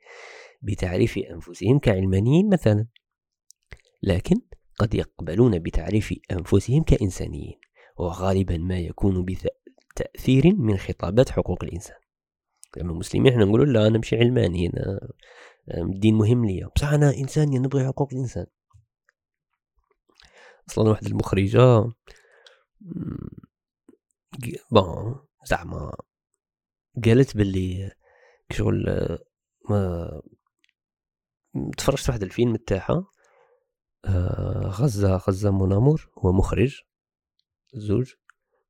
[0.63, 2.87] بتعريف أنفسهم كعلمانيين مثلا.
[4.03, 4.37] لكن
[4.79, 7.61] قد يقبلون بتعريف أنفسهم كإنسانيين
[7.97, 11.97] وغالبا ما يكون بتأثير من خطابات حقوق الإنسان.
[12.77, 15.13] لما مسلمين إحنا نقول لا أنا مش علماني أنا
[15.75, 16.69] الدين مهم لي.
[16.77, 18.47] بصح أنا إنساني نبغي حقوق الإنسان.
[20.69, 21.93] أصلا واحد المخرجة
[24.71, 25.93] بون زعما
[27.05, 27.93] قالت باللي
[28.51, 28.85] شغل
[29.71, 30.11] ما
[31.79, 33.07] تفرجت واحد الفيلم تاعها.
[34.67, 36.81] غزة غزة منامور هو مخرج
[37.75, 38.13] زوج.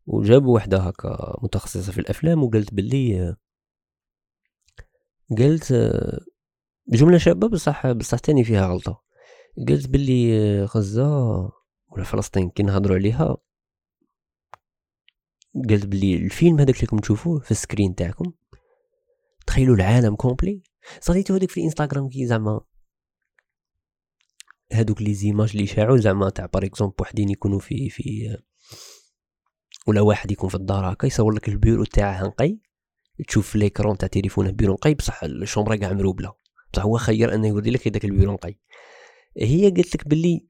[0.06, 3.36] وجابوا وحدة هكا متخصصة في الأفلام وقالت باللي
[5.38, 5.72] قالت
[6.88, 9.02] جملة شابة بصح بصح تاني فيها غلطة.
[9.68, 11.38] قالت باللي غزة
[11.88, 13.36] ولا فلسطين كي نهضروا عليها.
[15.68, 18.32] قالت بلي الفيلم هذاك اللي راكم تشوفوه في ال screen تاعكم
[19.46, 20.62] تخيلوا العالم complet.
[21.00, 22.60] صريتو هذيك في الإنستغرام كي زعما
[24.72, 28.36] هادوك les images اللي شاعوا زعما تاع par exemple وحدين يكونوا في في
[29.86, 32.58] ولا واحد يكون في الدار هكا يصور لك البيرو تاعه نقي
[33.28, 36.32] تشوف l'écran تاع تليفونه بيرو نقي بصح الشومبرا كاع مروبلة.
[36.72, 38.54] بصح هو خير أنه يوري لك هذاك البيرو نقي.
[39.36, 40.46] هي قالت لك باللي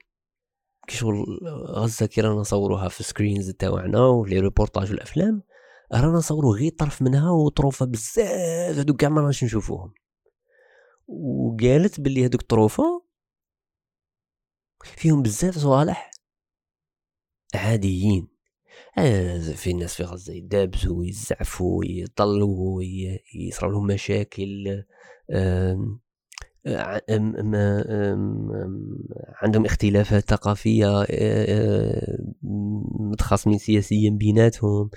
[0.89, 1.25] كي شغل
[1.69, 5.43] غزة كي رانا نصوروها في screens تاعنا و les reportages والأفلام
[5.93, 9.93] رانا نصورو غير طرف منها وطروفة بزاف هادوك كاع ما نشوفوهم.
[11.09, 13.06] وقالت باللي هادوك الطروفة
[14.97, 16.11] فيهم بزاف صوالح
[17.55, 18.37] عاديين.
[18.99, 22.83] آه، في الناس في غزة يدابزوا ويزعفوا ويطلوا
[23.35, 24.83] يصرى لهم مشاكل
[29.43, 32.19] عندهم اختلافات ثقافية آه، آه،
[33.01, 34.91] متخاصمين سياسيا بيناتهم.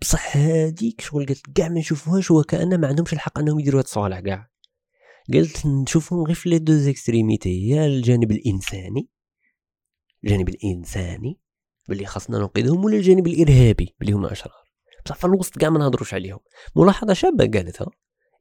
[0.00, 4.20] بصح هذيك شغل قلت كاع ما نشوفوهاش وكأن ما عندهمش الحق أنهم يديروا هاد الصوالح
[4.20, 4.50] كاع
[5.34, 9.08] قلت نشوفهم غير في les deux extrémités يا الجانب الإنساني
[10.24, 11.40] الجانب الإنساني
[11.88, 14.66] باللي خاصنا ننقذهم ولا الجانب الإرهابي باللي هما أشرار
[15.06, 16.38] بصح في الوسط كاع ما نهضروش عليهم
[16.76, 17.86] ملاحظة شابة قالتها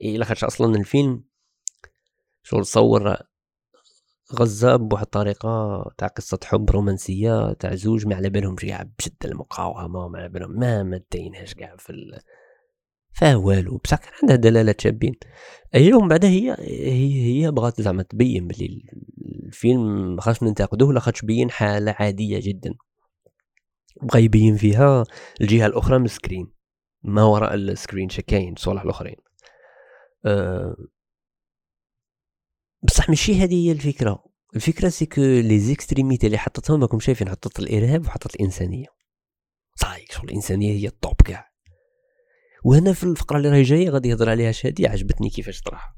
[0.02, 1.24] إيه لاخاطش أصلا الفيلم
[2.44, 3.18] شغل صور
[4.34, 10.08] غزة بواحد الطريقة تاع قصة حب رومانسية تاع زوج ما على بالهم كاع بشدة المقاومة
[10.08, 11.94] ما على بالهم ما مديناش كاع في.
[13.16, 15.14] فيها والو بصح كان عندها دلالات شابين.
[15.76, 18.86] من بعدها هي هي هي بغات زعما تبين بلي
[19.46, 22.74] الفيلم ما خاصش ننتقدوه لاخاطش بين حالة عادية جدا.
[24.02, 25.04] بغا يبين فيها
[25.42, 26.52] الجهة الأخرى من ال screen.
[27.04, 29.16] ما وراء السكرين شكاين صوالح الآخرين.
[30.26, 30.76] أه
[32.84, 34.26] بصح ماشي هذه هي الفكرة.
[34.56, 38.88] الفكرة c'est que les extrémités اللي حطتهم راكم شايفين حطت الإرهاب وحطت الإنسانية.
[39.76, 41.55] صاي شغل الإنسانية هي ال top كاع.
[42.66, 45.96] وهنا في الفقرة اللي راهي جاية غادي يهضر عليها شادي عجبتني كيفاش طرح.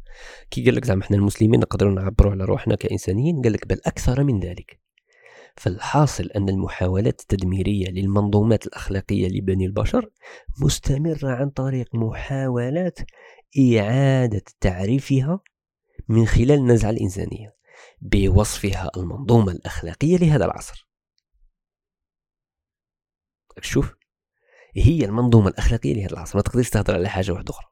[0.52, 4.24] كي قال لك زعما إحنا المسلمين نقدروا نعبروا على روحنا كإنسانيين قال لك بل أكثر
[4.24, 4.80] من ذلك.
[5.58, 10.10] فالحاصل أن المحاولات التدميرية للمنظومات الأخلاقية لبني البشر
[10.62, 13.00] مستمرة عن طريق محاولات
[13.78, 15.40] إعادة تعريفها
[16.08, 17.56] من خلال النزعة الإنسانية
[18.02, 20.88] بوصفها المنظومة الأخلاقية لهذا العصر.
[23.62, 23.97] شوف.
[24.78, 27.68] هي المنظومة الأخلاقية لهذا العصر ما تقدرش تهضر على حاجة واحدة أخرى.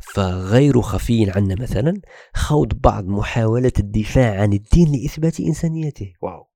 [0.00, 2.00] فغير خفي عنا مثلا
[2.34, 6.12] خوض بعض محاولات الدفاع عن الدين لإثبات إنسانيته.
[6.22, 6.48] واو.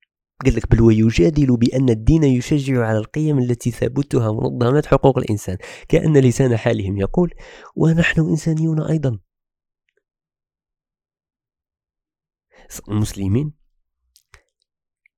[0.44, 5.56] قال لك بل ويجادل بأن الدين يشجع على القيم التي ثبتها منظمات حقوق الإنسان.
[5.88, 7.34] كأن لسان حالهم يقول
[7.76, 9.18] ونحن إنسانيون أيضا.
[12.88, 13.57] المسلمين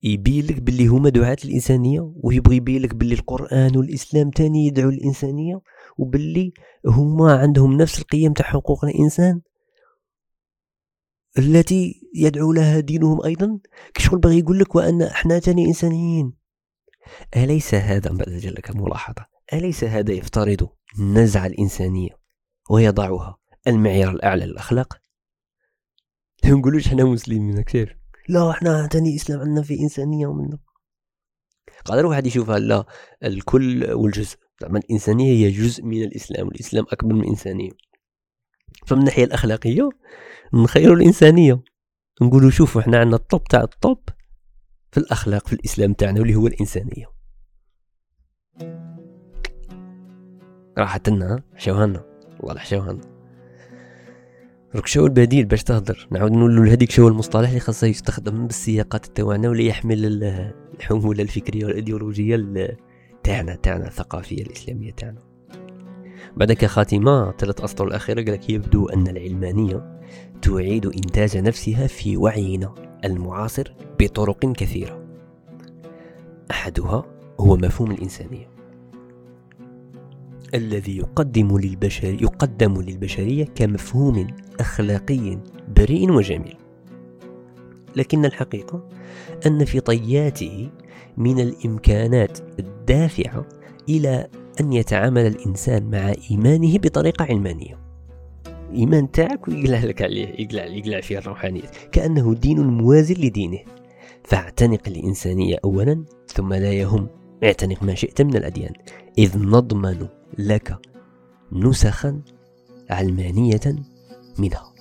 [0.02, 5.60] يبين لك باللي هما دعاة الإنسانية ويبغي يبين لك باللي القرآن والإسلام تاني يدعو الإنسانية
[5.98, 6.52] وباللي
[6.86, 9.40] هما عندهم نفس القيم تاع حقوق الإنسان
[11.38, 13.58] التي يدعو لها دينهم أيضا.
[13.94, 16.32] كشغل بغي يقول لك وأن إحنا تاني إنسانيين.
[17.36, 22.10] أليس هذا بعد لك ملاحظة؟ أليس هذا يفترض النزعة الإنسانية
[22.70, 25.00] ويضعها المعيار الأعلى للأخلاق؟
[26.44, 27.99] نقولوش إحنا مسلمين كيف
[28.30, 30.58] لا إحنا تاني إسلام عندنا في إنسانية ومنا
[31.84, 32.84] قادر واحد يشوفها لا
[33.24, 34.36] الكل والجزء.
[34.60, 37.70] زعما الإنسانية هي جزء من الإسلام والإسلام أكبر من الإنسانية.
[38.86, 39.88] فمن الناحية الأخلاقية
[40.54, 41.62] نخيروا الإنسانية.
[42.22, 43.98] نقولوا شوفوا إحنا عندنا الطب تاع الطب
[44.92, 47.06] في الأخلاق في الإسلام تاعنا واللي هو الإنسانية.
[50.78, 52.04] راحت لنا حشاوها لنا
[52.40, 53.09] والله حشاوها لنا
[54.74, 56.08] روك شو البديل باش تهضر.
[56.10, 60.24] نعاود نقول هذيك شو المصطلح اللي خاصه يستخدم بالسياقات تاعنا ولا يحمل
[60.78, 62.36] الحمولة الفكرية والإيديولوجية
[63.22, 65.20] تاعنا تاعنا الثقافية الإسلامية تاعنا.
[66.36, 70.00] بعد كخاتمة ثلاث أسطر الأخيرة قالك يبدو أن العلمانية
[70.42, 75.04] تعيد إنتاج نفسها في وعينا المعاصر بطرق كثيرة.
[76.50, 77.04] أحدها
[77.40, 78.49] هو مفهوم الإنسانية.
[80.54, 84.26] الذي يقدم للبشر يقدم للبشرية كمفهوم
[84.60, 85.38] أخلاقي
[85.76, 86.56] بريء وجميل.
[87.96, 88.88] لكن الحقيقة
[89.46, 90.70] أن في طياته
[91.16, 93.46] من الإمكانات الدافعة
[93.88, 94.28] إلى
[94.60, 97.78] أن يتعامل الإنسان مع إيمانه بطريقة علمانية.
[98.70, 101.62] الإيمان تاعك ويقلع لك عليه يقلع, يقلع فيه الروحانية.
[101.92, 103.58] كأنه دين موازي لدينه.
[104.24, 107.08] فاعتنق الإنسانية أولا ثم لا يهم
[107.44, 108.72] اعتنق ما شئت من الأديان.
[109.18, 110.06] إذ نضمن
[110.38, 110.78] لك
[111.52, 112.22] نسخا
[112.90, 113.60] علمانية
[114.38, 114.72] منها.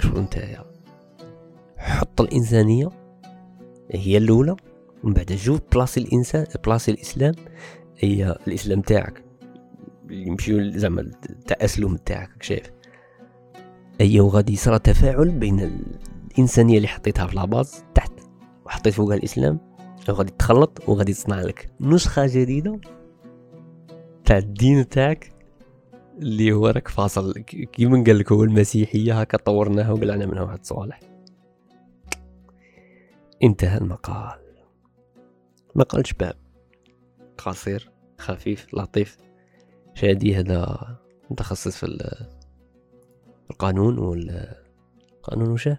[0.00, 0.64] شو أنت
[1.76, 2.88] حط الإنسانية
[3.90, 4.56] هي الأولى
[5.04, 7.34] ومن بعد جو بلاصي الإنسان بلاصي الإسلام.
[7.98, 9.24] هي الإسلام تاعك.
[10.10, 12.70] يمشيو زعما التأسلم تاعك شايف؟
[14.00, 15.60] هي وغادي يصرى تفاعل بين
[16.30, 18.12] الإنسانية اللي حطيتها في لاباز تحت
[18.70, 19.60] وحطيت فوقها الإسلام
[20.08, 22.80] وغادي تخلط وغادي تصنع لك نسخة جديدة
[24.24, 25.32] تاع الدين تاعك
[26.18, 27.32] اللي هو راك فاصل.
[27.42, 31.00] كيما قال لك هو المسيحية هكا طورناها وقلعنا منها واحد الصوالح.
[33.42, 34.40] انتهى المقال.
[35.74, 36.34] مقال شباب
[37.38, 39.16] قصير خفيف لطيف.
[39.94, 40.78] شادي هذا
[41.30, 41.86] متخصص في
[43.50, 45.78] القانون والقانون وشه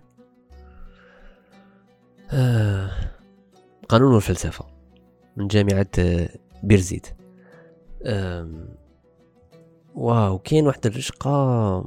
[3.89, 4.65] قانون والفلسفة
[5.37, 5.87] من جامعة
[6.63, 7.07] بيرزيت.
[9.95, 11.85] واو كاين واحد الرشقة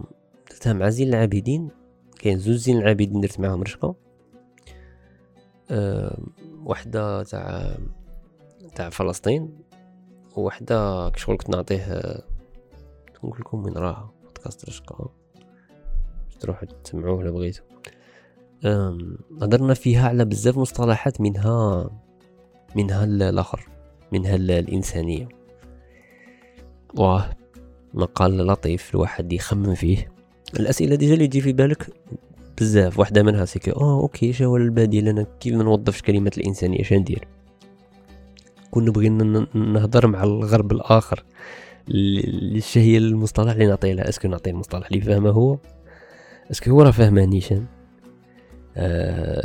[0.51, 1.69] درتها مع زين العابدين
[2.19, 3.95] كاين زوج زين العابدين درت معاهم رشقة.
[6.65, 7.77] وحدة تاع
[8.75, 9.59] تاع فلسطين
[10.37, 12.03] وحده كشغل كنت نعطيه
[13.15, 15.11] نقول لكم وين راها بودكاست رشقة.
[16.41, 17.63] تروحوا تسمعوه لو بغيتو.
[19.43, 21.91] هضرنا فيها على بزاف مصطلحات منها
[22.77, 23.69] منها الآخر
[24.13, 25.29] منها الإنسانية.
[26.95, 27.31] واه
[27.95, 30.13] مقال لطيف الواحد يخمم فيه.
[30.61, 31.87] الأسئلة déjà اللي تجي في بالك
[32.61, 32.99] بزاف.
[32.99, 36.83] واحدة منها c'est que آه OK شا هو البديل أنا كيف ما نوظفش كلمة الإنسانية
[36.83, 37.29] شا ندير؟
[38.71, 39.09] كون نبغي
[39.55, 41.25] نهضر مع الغرب الآخر.
[41.91, 45.59] إيش هي المصطلح اللي نعطيه له est-ce que نعطيه المصطلح اللي فاهمه هو؟
[46.51, 47.63] est-ce que هو راه فاهمانيش أه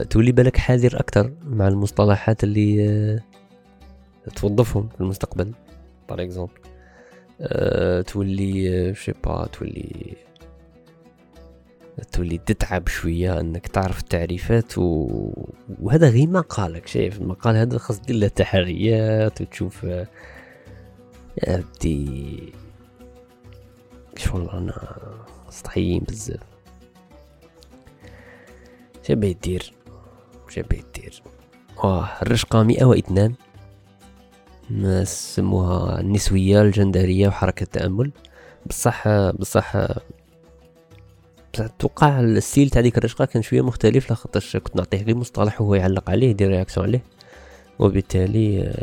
[0.09, 3.19] تولي بالك حذر أكثر مع المصطلحات اللي أه
[4.35, 5.51] توظفهم في المستقبل
[6.09, 6.53] par exemple
[8.07, 10.15] تولي je sais pas تولي
[12.11, 15.07] تولي تتعب شوية إنك تعرف التعريفات و...
[15.81, 17.21] وهذا غير مقالك شايف.
[17.21, 22.53] المقال هذا خاص دير له تحريات وتشوف يا بدي
[24.17, 24.97] شغل أنا
[25.49, 26.58] سطحيين بزاف.
[29.09, 29.73] شابه يدير.
[30.49, 31.21] شابه يدير.
[31.83, 33.33] واه الرشقة مئة واثنان.
[34.69, 38.11] ما سموها النسوية الجندرية وحركة التأمل.
[38.65, 39.87] بصح بصح
[41.79, 45.75] توقع ال style تاع ديك الرشقة كان شوية مختلف لخاطرش كنت نعطيه غير مصطلح وهو
[45.75, 47.03] يعلق عليه يدير réaction عليه.
[47.79, 48.73] وبالتالي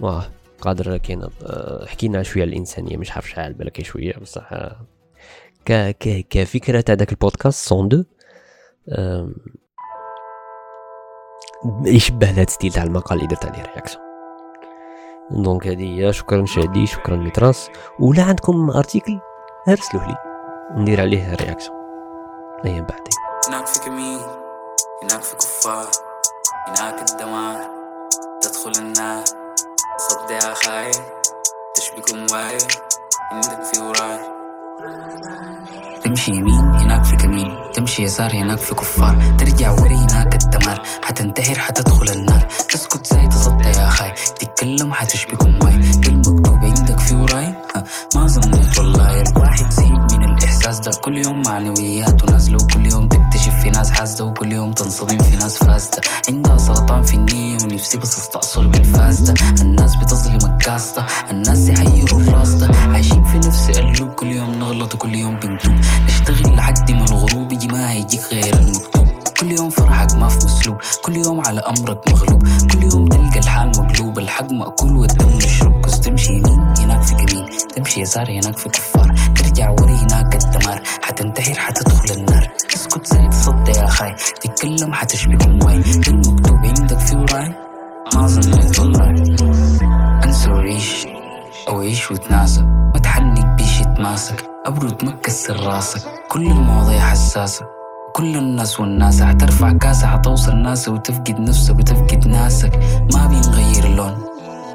[0.00, 1.22] واه قادر كاين
[1.86, 4.52] حكينا شوية على الإنسانية مش عارف شحال بالك شوية بصح
[5.66, 8.04] ك ك كفكره تاع داك البودكاست 102
[11.84, 14.02] يشبه هذا ال style تاع المقال اللي درت عليه réaction
[15.30, 19.20] donc هذه شكرا شادي شكرا ميتراس ولا عندكم article
[19.68, 20.16] ارسلوه لي
[20.82, 21.72] ندير عليه reaction
[22.64, 23.14] أيام بعدين
[23.48, 24.20] هناك في كمين
[25.02, 25.90] هناك في كفار
[26.68, 27.70] هناك الدمار
[28.40, 29.24] تدخل النار
[29.98, 30.92] صد يا خاين
[31.74, 32.58] تشبكم واي
[33.32, 34.39] عندك في وراي
[36.04, 37.56] تمشي يمين هناك في كمين.
[37.74, 39.16] تمشي يسار هناك في كفار.
[39.38, 40.82] ترجع وري هناك الدمار.
[41.02, 42.46] حتنتحر حتدخل النار.
[42.68, 44.12] تسكت زي تصدى يا خاي.
[44.40, 45.74] تتكلم حتشبكم واي.
[46.06, 47.54] المكتوب عندك في وراي.
[48.14, 50.90] ما ظنيت والله الواحد زي من الإحساس ده.
[51.00, 55.56] كل يوم معنويات ونازلة وكل يوم تكتشف في ناس حاسدة وكل يوم تنصدم في ناس
[55.64, 56.00] فاسدة.
[56.28, 59.34] عندها سرطان في النية ونفسي بس استأصل بالفاسدة.
[59.60, 65.14] الناس بتظلمك كاسده الناس يحيروا الراس ده عايشين في نفس قلوب كل يوم نغلط وكل
[65.14, 65.72] يوم بنتوب.
[66.06, 69.06] نشتغل لحد ما الغروب يجي ما هيجيك غير المكتوب.
[69.40, 72.42] كل يوم فرحك ما في مسلوب كل يوم على أمرك مغلوب.
[72.72, 74.18] كل يوم تلقى الحال مقلوب.
[74.18, 75.86] الحق مأكول والدم مشروب.
[75.86, 79.14] كس تمشي يمين هناك في جميل تمشي يسار هناك في كفار.
[79.36, 80.82] ترجع وري هناك الدمار.
[81.02, 82.50] حتنتحر حتدخل النار.
[82.74, 84.14] اسكت زي تصدى يا خاي.
[84.40, 85.82] تتكلم حتشبك الماي.
[86.08, 87.54] المكتوب عندك في وراي.
[88.14, 89.10] ما ظنيت والله
[90.24, 91.19] أنسى
[91.70, 94.44] أو عيش وتناسى ما تحنك بيش يتماسك.
[94.66, 96.02] أبرد ما تكسر راسك.
[96.28, 97.66] كل المواضيع حساسة.
[98.14, 100.06] كل الناس والناس حترفع كاسة.
[100.06, 102.80] حتوصل ناس وتفقد نفسك وتفقد ناسك.
[103.14, 104.18] ما بنغير اللون.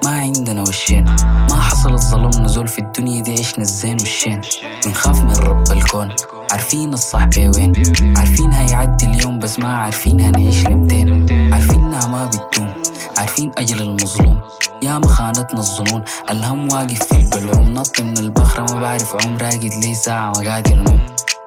[0.06, 1.06] ما عندنا وشين.
[1.50, 2.44] ما حصل الظلم.
[2.44, 4.42] نزول في الدنيا دي عشنا الزين والشين.
[4.86, 6.10] بنخاف من رب الكون.
[6.52, 7.74] عارفين الصح وين.
[8.18, 11.28] عارفين هيعدي اليوم بس ما عارفين هنعيش لمتين.
[11.54, 12.74] عارفينها ما بتدوم.
[13.18, 14.40] عارفين أجل المظلوم.
[14.84, 16.04] يا ما خانتنا الظنون.
[16.30, 21.00] الهم واقف في البلعوم نط من البخرة ما بعرف عمر راقد لي ساعة وقاعد النوم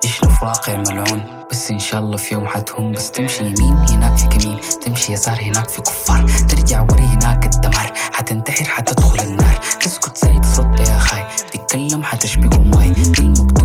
[0.04, 1.22] عشنا في واقع ملعون.
[1.50, 4.58] بس إن شاء الله في يوم حتهم بس تمشي يمين هناك في كمين.
[4.86, 6.26] تمشي يسار هناك في كفار.
[6.48, 7.92] ترجع وري هناك الدمار.
[8.12, 9.60] حتنتحر حتدخل النار.
[9.80, 11.24] تسكت زي تصدى يا خاي.
[11.52, 13.57] تتكلم حتشبك ماي المكتوب